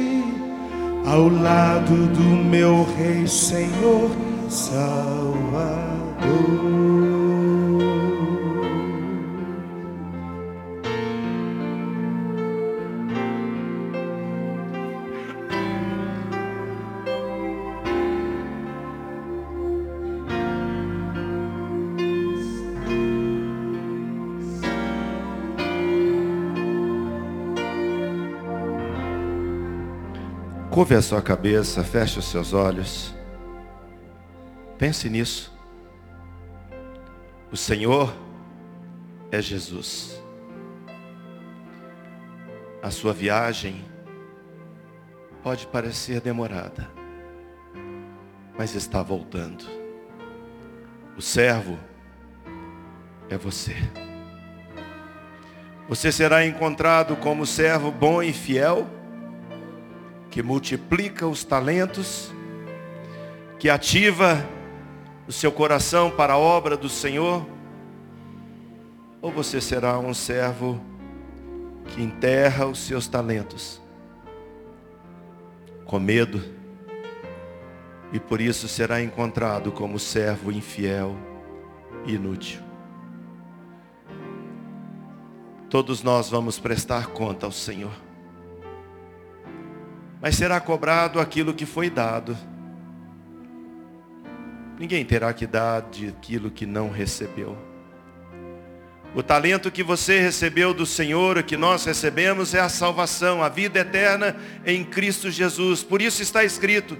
ao 1.06 1.28
lado 1.28 2.09
do 2.09 2.44
meu 2.44 2.84
Rei 2.98 3.24
Senhor. 3.28 4.27
Curve 30.78 30.94
a 30.94 31.03
sua 31.03 31.20
cabeça, 31.20 31.82
feche 31.82 32.20
os 32.20 32.24
seus 32.26 32.53
olhos. 32.53 33.17
Pense 34.78 35.10
nisso. 35.10 35.52
O 37.50 37.56
Senhor 37.56 38.14
é 39.32 39.42
Jesus. 39.42 40.22
A 42.80 42.88
sua 42.88 43.12
viagem 43.12 43.84
pode 45.42 45.66
parecer 45.66 46.20
demorada, 46.20 46.88
mas 48.56 48.76
está 48.76 49.02
voltando. 49.02 49.64
O 51.16 51.20
servo 51.20 51.76
é 53.28 53.36
você. 53.36 53.74
Você 55.88 56.12
será 56.12 56.46
encontrado 56.46 57.16
como 57.16 57.44
servo 57.44 57.90
bom 57.90 58.22
e 58.22 58.32
fiel, 58.32 58.86
que 60.30 60.40
multiplica 60.40 61.26
os 61.26 61.42
talentos, 61.42 62.32
que 63.58 63.68
ativa 63.68 64.46
o 65.28 65.32
seu 65.32 65.52
coração 65.52 66.10
para 66.10 66.32
a 66.32 66.38
obra 66.38 66.74
do 66.74 66.88
Senhor, 66.88 67.46
ou 69.20 69.30
você 69.30 69.60
será 69.60 69.98
um 69.98 70.14
servo 70.14 70.80
que 71.88 72.02
enterra 72.02 72.66
os 72.66 72.78
seus 72.78 73.06
talentos 73.06 73.78
com 75.84 75.98
medo 75.98 76.42
e 78.10 78.18
por 78.18 78.40
isso 78.40 78.66
será 78.68 79.02
encontrado 79.02 79.70
como 79.70 79.98
servo 79.98 80.50
infiel 80.50 81.14
e 82.06 82.14
inútil. 82.14 82.62
Todos 85.68 86.02
nós 86.02 86.30
vamos 86.30 86.58
prestar 86.58 87.08
conta 87.08 87.44
ao 87.44 87.52
Senhor. 87.52 87.92
Mas 90.22 90.36
será 90.36 90.58
cobrado 90.58 91.20
aquilo 91.20 91.52
que 91.52 91.66
foi 91.66 91.90
dado. 91.90 92.34
Ninguém 94.78 95.04
terá 95.04 95.32
que 95.32 95.46
dar 95.46 95.82
de 95.82 96.08
aquilo 96.08 96.50
que 96.50 96.64
não 96.64 96.88
recebeu. 96.88 97.58
O 99.14 99.22
talento 99.22 99.70
que 99.70 99.82
você 99.82 100.20
recebeu 100.20 100.72
do 100.72 100.86
Senhor, 100.86 101.42
que 101.42 101.56
nós 101.56 101.84
recebemos, 101.84 102.54
é 102.54 102.60
a 102.60 102.68
salvação, 102.68 103.42
a 103.42 103.48
vida 103.48 103.80
eterna 103.80 104.36
em 104.64 104.84
Cristo 104.84 105.30
Jesus. 105.30 105.82
Por 105.82 106.00
isso 106.00 106.22
está 106.22 106.44
escrito: 106.44 106.96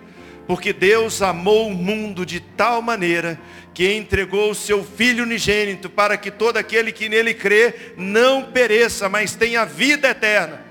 porque 0.47 0.73
Deus 0.73 1.23
amou 1.23 1.69
o 1.69 1.75
mundo 1.75 2.25
de 2.25 2.41
tal 2.41 2.81
maneira 2.81 3.39
que 3.75 3.93
entregou 3.95 4.51
o 4.51 4.55
seu 4.55 4.83
Filho 4.83 5.23
unigênito 5.23 5.89
para 5.89 6.17
que 6.17 6.31
todo 6.31 6.57
aquele 6.57 6.91
que 6.91 7.09
nele 7.09 7.35
crê 7.35 7.93
não 7.97 8.43
pereça, 8.51 9.09
mas 9.09 9.37
tenha 9.37 9.65
vida 9.65 10.09
eterna. 10.09 10.65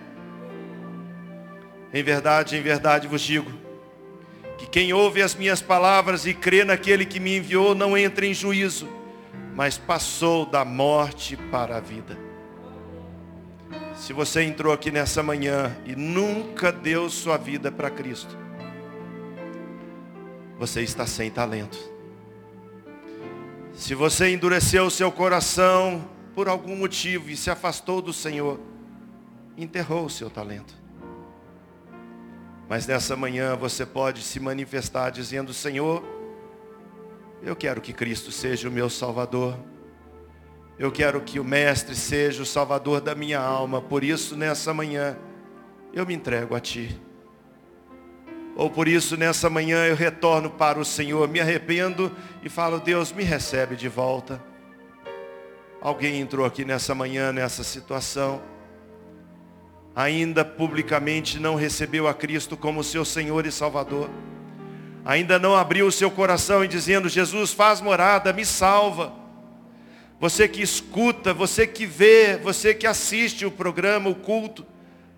Em 1.94 2.04
verdade, 2.04 2.58
em 2.58 2.62
verdade 2.62 3.08
vos 3.08 3.22
digo, 3.22 3.67
que 4.58 4.66
quem 4.66 4.92
ouve 4.92 5.22
as 5.22 5.36
minhas 5.36 5.62
palavras 5.62 6.26
e 6.26 6.34
crê 6.34 6.64
naquele 6.64 7.06
que 7.06 7.20
me 7.20 7.38
enviou 7.38 7.76
não 7.76 7.98
entra 7.98 8.26
em 8.26 8.34
juízo, 8.34 8.90
mas 9.56 9.78
passou 9.78 10.46
da 10.46 10.66
morte 10.66 11.38
para 11.38 11.78
a 11.78 11.80
vida. 11.80 12.18
Se 13.96 14.14
você 14.14 14.44
entrou 14.44 14.72
aqui 14.72 14.92
nessa 14.92 15.24
manhã 15.24 15.76
e 15.86 15.96
nunca 15.96 16.72
deu 16.72 17.10
sua 17.10 17.38
vida 17.38 17.72
para 17.72 17.90
Cristo, 17.90 18.38
você 20.58 20.82
está 20.82 21.06
sem 21.06 21.30
talento. 21.30 21.78
Se 23.74 23.94
você 23.94 24.32
endureceu 24.32 24.86
o 24.86 24.92
seu 24.92 25.12
coração 25.12 26.10
por 26.34 26.48
algum 26.48 26.76
motivo 26.76 27.30
e 27.30 27.38
se 27.38 27.50
afastou 27.50 28.02
do 28.02 28.12
Senhor, 28.12 28.60
enterrou 29.56 30.06
o 30.06 30.10
seu 30.10 30.30
talento. 30.30 30.87
Mas 32.70 32.86
nessa 32.86 33.16
manhã 33.16 33.56
você 33.56 33.86
pode 33.86 34.22
se 34.22 34.40
manifestar 34.40 35.10
dizendo: 35.10 35.54
Senhor, 35.54 36.04
eu 37.42 37.56
quero 37.56 37.82
que 37.82 37.94
Cristo 37.94 38.32
seja 38.32 38.68
o 38.68 38.72
meu 38.72 38.90
Salvador. 38.90 39.58
Eu 40.78 40.92
quero 40.92 41.22
que 41.22 41.40
o 41.40 41.44
Mestre 41.44 41.96
seja 41.96 42.44
o 42.44 42.46
Salvador 42.46 43.02
da 43.02 43.16
minha 43.16 43.40
alma. 43.40 43.82
Por 43.82 44.04
isso, 44.04 44.36
nessa 44.36 44.74
manhã, 44.74 45.18
eu 45.94 46.06
me 46.06 46.14
entrego 46.14 46.56
a 46.56 46.60
Ti. 46.60 47.02
Ou 48.58 48.72
por 48.72 48.88
isso 48.88 49.16
nessa 49.16 49.52
manhã 49.52 49.86
eu 49.86 49.96
retorno 49.96 50.50
para 50.50 50.80
o 50.80 50.86
Senhor, 50.86 51.28
me 51.28 51.40
arrependo 51.40 52.12
e 52.42 52.50
falo, 52.50 52.80
Deus, 52.80 53.12
me 53.12 53.24
recebe 53.24 53.76
de 53.76 53.88
volta. 53.88 54.44
Alguém 55.80 56.20
entrou 56.20 56.44
aqui 56.44 56.66
nessa 56.66 56.96
manhã, 56.96 57.32
nessa 57.32 57.64
situação, 57.64 58.42
ainda 59.98 60.46
publicamente 60.46 61.40
não 61.40 61.56
recebeu 61.56 62.08
a 62.08 62.14
Cristo 62.14 62.56
como 62.56 62.84
seu 62.84 63.04
Senhor 63.04 63.48
e 63.48 63.52
Salvador, 63.52 64.12
ainda 65.04 65.40
não 65.40 65.56
abriu 65.56 65.88
o 65.88 65.92
seu 65.92 66.12
coração 66.12 66.64
e 66.64 66.68
dizendo, 66.68 67.10
Jesus, 67.10 67.52
faz 67.52 67.82
morada, 67.82 68.32
me 68.32 68.46
salva. 68.46 69.12
Você 70.20 70.48
que 70.48 70.62
escuta, 70.62 71.34
você 71.34 71.66
que 71.66 71.88
vê, 71.88 72.38
você 72.38 72.76
que 72.76 72.86
assiste 72.86 73.44
o 73.44 73.50
programa, 73.50 74.08
o 74.08 74.14
culto, 74.14 74.64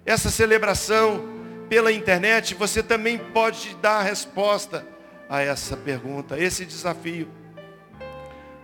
essa 0.05 0.29
celebração, 0.29 1.27
pela 1.67 1.91
internet, 1.91 2.55
você 2.55 2.81
também 2.81 3.17
pode 3.17 3.75
dar 3.81 3.99
a 3.99 4.03
resposta 4.03 4.87
a 5.29 5.41
essa 5.41 5.75
pergunta, 5.75 6.35
a 6.35 6.39
esse 6.39 6.65
desafio. 6.65 7.27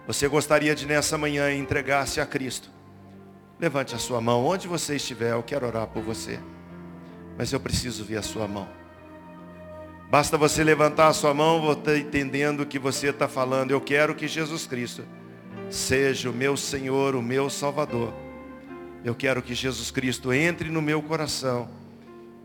Você 0.08 0.30
gostaria 0.30 0.74
de 0.74 0.86
nessa 0.86 1.18
manhã 1.18 1.54
entregar-se 1.54 2.22
a 2.22 2.26
Cristo? 2.26 2.75
Levante 3.60 3.96
a 3.96 3.98
sua 3.98 4.20
mão, 4.20 4.46
onde 4.46 4.68
você 4.68 4.96
estiver, 4.96 5.32
eu 5.32 5.44
quero 5.44 5.66
orar 5.66 5.88
por 5.88 6.04
você. 6.04 6.40
Mas 7.38 7.52
eu 7.52 7.60
preciso 7.60 8.04
ver 8.04 8.18
a 8.18 8.22
sua 8.22 8.48
mão. 8.48 8.68
Basta 10.10 10.38
você 10.38 10.64
levantar 10.64 11.08
a 11.08 11.14
sua 11.14 11.34
mão, 11.34 11.62
vou 11.62 11.74
estar 11.74 11.98
entendendo 11.98 12.66
que 12.66 12.78
você 12.78 13.08
está 13.08 13.28
falando. 13.28 13.72
Eu 13.72 13.82
quero 13.82 14.14
que 14.14 14.28
Jesus 14.28 14.68
Cristo 14.68 15.04
seja 15.70 16.30
o 16.30 16.34
meu 16.34 16.56
Senhor, 16.56 17.16
o 17.16 17.22
meu 17.22 17.50
Salvador. 17.50 18.14
Eu 19.04 19.16
quero 19.16 19.42
que 19.42 19.54
Jesus 19.54 19.92
Cristo 19.92 20.34
entre 20.34 20.70
no 20.70 20.82
meu 20.82 21.02
coração 21.02 21.70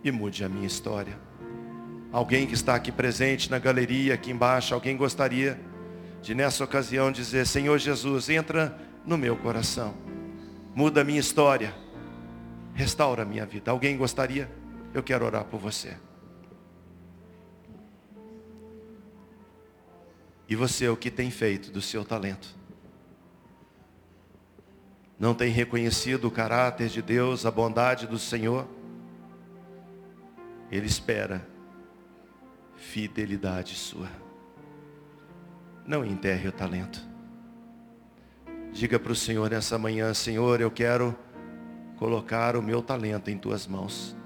e 0.02 0.10
mude 0.10 0.44
a 0.44 0.48
minha 0.48 0.66
história. 0.66 1.18
Alguém 2.12 2.46
que 2.46 2.54
está 2.54 2.74
aqui 2.74 2.90
presente 2.90 3.50
na 3.50 3.58
galeria, 3.58 4.14
aqui 4.14 4.30
embaixo, 4.30 4.74
alguém 4.74 4.96
gostaria 4.96 5.60
de 6.20 6.34
nessa 6.34 6.64
ocasião 6.64 7.12
dizer: 7.12 7.46
Senhor 7.46 7.78
Jesus, 7.78 8.28
entra 8.28 8.76
no 9.06 9.16
meu 9.16 9.36
coração, 9.36 9.94
muda 10.74 11.00
a 11.00 11.04
minha 11.04 11.20
história, 11.20 11.74
restaura 12.74 13.22
a 13.22 13.26
minha 13.26 13.44
vida. 13.44 13.70
Alguém 13.70 13.96
gostaria? 13.96 14.50
Eu 14.92 15.02
quero 15.02 15.24
orar 15.24 15.44
por 15.44 15.58
você. 15.58 15.96
E 20.48 20.56
você, 20.56 20.88
o 20.88 20.96
que 20.96 21.10
tem 21.10 21.30
feito 21.30 21.70
do 21.70 21.80
seu 21.80 22.04
talento? 22.04 22.56
Não 25.18 25.34
tem 25.34 25.50
reconhecido 25.50 26.26
o 26.26 26.30
caráter 26.30 26.88
de 26.88 27.00
Deus, 27.00 27.46
a 27.46 27.50
bondade 27.50 28.06
do 28.06 28.18
Senhor? 28.18 28.66
Ele 30.70 30.86
espera 30.86 31.46
fidelidade 32.74 33.74
sua. 33.74 34.08
Não 35.86 36.04
enterre 36.04 36.48
o 36.48 36.52
talento. 36.52 37.09
Diga 38.72 38.98
para 38.98 39.12
o 39.12 39.16
Senhor 39.16 39.50
nessa 39.50 39.76
manhã, 39.76 40.14
Senhor, 40.14 40.60
eu 40.60 40.70
quero 40.70 41.16
colocar 41.96 42.56
o 42.56 42.62
meu 42.62 42.80
talento 42.80 43.30
em 43.30 43.36
tuas 43.36 43.66
mãos. 43.66 44.16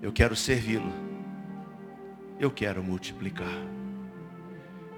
Eu 0.00 0.12
quero 0.12 0.34
servi-lo. 0.34 0.92
Eu 2.38 2.50
quero 2.50 2.82
multiplicar. 2.82 3.52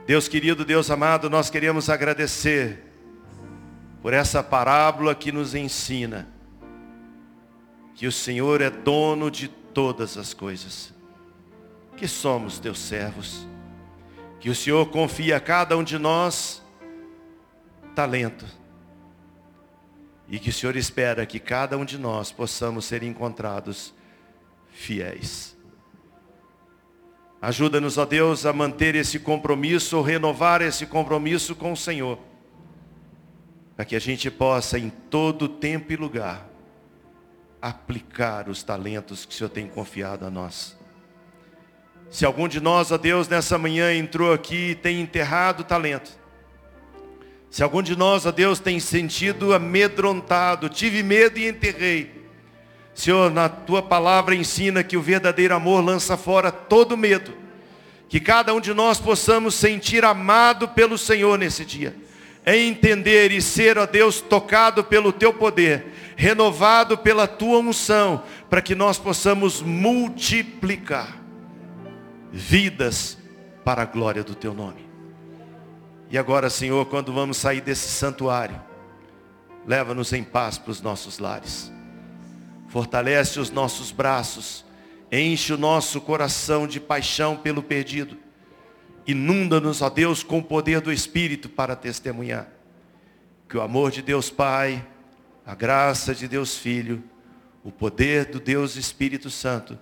Deus 0.07 0.29
querido, 0.29 0.65
Deus 0.65 0.91
amado, 0.91 1.31
nós 1.31 1.49
queremos 1.49 1.89
agradecer 1.89 2.85
por 4.01 4.13
essa 4.13 4.43
parábola 4.43 5.15
que 5.15 5.33
nos 5.33 5.55
ensina 5.55 6.29
que 7.95 8.07
o 8.07 8.13
Senhor 8.13 8.61
é 8.61 8.71
dono 8.71 9.31
de 9.31 9.49
todas 9.49 10.17
as 10.17 10.35
coisas. 10.35 10.93
Que 11.97 12.07
somos 12.07 12.59
teus 12.59 12.79
servos. 12.79 13.47
Que 14.39 14.51
o 14.51 14.55
Senhor 14.55 14.87
confia 14.91 15.39
a 15.39 15.41
cada 15.41 15.77
um 15.77 15.83
de 15.83 15.99
nós 15.99 16.62
talento. 17.95 18.45
E 20.29 20.39
que 20.39 20.51
o 20.51 20.53
Senhor 20.53 20.77
espera 20.77 21.27
que 21.27 21.39
cada 21.39 21.77
um 21.77 21.85
de 21.85 21.99
nós 21.99 22.33
possamos 22.33 22.85
ser 22.85 23.03
encontrados 23.03 23.95
fiéis. 24.71 25.57
Ajuda-nos, 27.41 27.99
ó 27.99 28.05
Deus, 28.05 28.47
a 28.47 28.53
manter 28.53 28.95
esse 28.95 29.19
compromisso, 29.19 30.01
renovar 30.01 30.63
esse 30.63 30.87
compromisso 30.87 31.57
com 31.57 31.73
o 31.73 31.77
Senhor. 31.77 32.19
Para 33.75 33.85
que 33.85 33.97
a 33.97 34.01
gente 34.01 34.31
possa, 34.31 34.79
em 34.79 34.89
todo 34.89 35.49
tempo 35.49 35.93
e 35.93 35.97
lugar, 35.97 36.49
aplicar 37.61 38.49
os 38.49 38.63
talentos 38.63 39.27
que 39.27 39.35
o 39.35 39.37
Senhor 39.37 39.51
tem 39.51 39.67
confiado 39.67 40.25
a 40.25 40.31
nós. 40.31 40.79
Se 42.11 42.25
algum 42.25 42.47
de 42.47 42.61
nós, 42.61 42.93
ó 42.93 42.99
Deus, 42.99 43.27
nessa 43.27 43.59
manhã 43.59 43.93
entrou 43.93 44.33
aqui 44.33 44.71
e 44.71 44.75
tem 44.75 45.01
enterrado 45.01 45.65
talento. 45.65 46.22
Se 47.53 47.63
algum 47.63 47.83
de 47.83 47.95
nós, 47.95 48.25
ó 48.25 48.33
Deus, 48.33 48.59
tem 48.59 48.81
sentido 48.81 49.53
amedrontado, 49.53 50.71
tive 50.71 51.03
medo 51.03 51.39
e 51.39 51.47
enterrei. 51.47 52.25
Senhor, 52.95 53.31
na 53.31 53.47
tua 53.47 53.83
palavra 53.83 54.35
ensina 54.35 54.83
que 54.83 54.97
o 54.97 55.03
verdadeiro 55.03 55.55
amor 55.55 55.85
lança 55.85 56.17
fora 56.17 56.51
todo 56.51 56.97
medo. 56.97 57.35
Que 58.09 58.19
cada 58.19 58.55
um 58.55 58.61
de 58.61 58.73
nós 58.73 58.99
possamos 58.99 59.55
sentir 59.55 60.03
amado 60.03 60.67
pelo 60.67 60.97
Senhor 60.97 61.39
nesse 61.39 61.63
dia. 61.63 61.95
entender 62.47 63.31
e 63.31 63.43
ser, 63.43 63.77
ó 63.77 63.85
Deus, 63.85 64.23
tocado 64.23 64.83
pelo 64.83 65.13
teu 65.13 65.35
poder, 65.35 65.93
renovado 66.17 66.97
pela 66.97 67.29
tua 67.29 67.59
unção, 67.59 68.23
para 68.49 68.63
que 68.63 68.75
nós 68.75 68.97
possamos 68.97 69.61
multiplicar 69.61 71.21
vidas 72.33 73.19
para 73.63 73.83
a 73.83 73.85
glória 73.87 74.25
do 74.25 74.35
teu 74.35 74.55
nome. 74.55 74.82
E 76.13 76.17
agora, 76.17 76.49
Senhor, 76.49 76.87
quando 76.87 77.13
vamos 77.13 77.39
sair 77.39 77.61
desse 77.61 77.89
santuário, 77.89 78.63
leva-nos 79.67 80.13
em 80.13 80.23
paz 80.23 80.59
para 80.59 80.71
os 80.71 80.81
nossos 80.81 81.19
lares. 81.19 81.73
Fortalece 82.69 83.41
os 83.41 83.51
nossos 83.51 83.91
braços, 83.91 84.65
enche 85.11 85.53
o 85.53 85.59
nosso 85.59 86.01
coração 86.01 86.69
de 86.69 86.79
paixão 86.79 87.37
pelo 87.37 87.65
perdido 87.65 88.17
Inunda-nos, 89.07 89.83
ó 89.83 89.91
Deus, 89.91 90.23
com 90.23 90.39
o 90.39 90.43
poder 90.43 90.81
do 90.81 90.93
Espírito 90.93 91.49
para 91.49 91.75
testemunhar. 91.75 92.49
Que 93.49 93.57
o 93.57 93.63
amor 93.63 93.91
de 93.91 94.01
Deus 94.01 94.31
Pai, 94.31 94.87
a 95.45 95.55
graça 95.55 96.15
de 96.15 96.29
Deus 96.29 96.57
Filho, 96.57 97.03
o 97.65 97.71
poder 97.71 98.27
do 98.27 98.39
Deus 98.39 98.77
Espírito 98.77 99.29
Santo, 99.29 99.79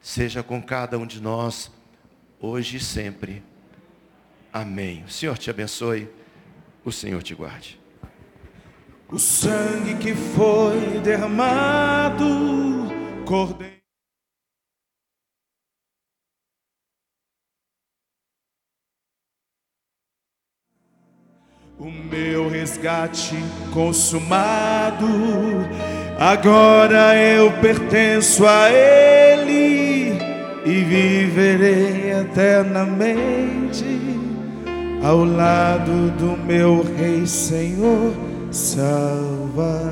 seja 0.00 0.42
com 0.42 0.60
cada 0.60 0.98
um 0.98 1.06
de 1.06 1.20
nós, 1.20 1.70
hoje 2.40 2.76
e 2.76 2.80
sempre. 2.80 3.42
Amém. 4.56 5.04
O 5.06 5.10
Senhor 5.10 5.36
te 5.36 5.50
abençoe, 5.50 6.08
o 6.82 6.90
Senhor 6.90 7.22
te 7.22 7.34
guarde. 7.34 7.78
O 9.06 9.18
sangue 9.18 9.96
que 9.96 10.14
foi 10.14 10.98
derramado, 11.04 12.24
cordeiro. 13.26 13.76
O 21.78 21.90
meu 21.90 22.48
resgate 22.48 23.36
consumado, 23.74 25.06
agora 26.18 27.14
eu 27.14 27.52
pertenço 27.60 28.46
a 28.46 28.70
Ele 28.70 30.12
e 30.64 30.82
viverei 30.82 32.12
eternamente 32.12 33.84
ao 35.06 35.24
lado 35.24 36.10
do 36.18 36.36
meu 36.36 36.82
Rei 36.82 37.24
Senhor 37.28 38.12
Salvador. 38.50 39.86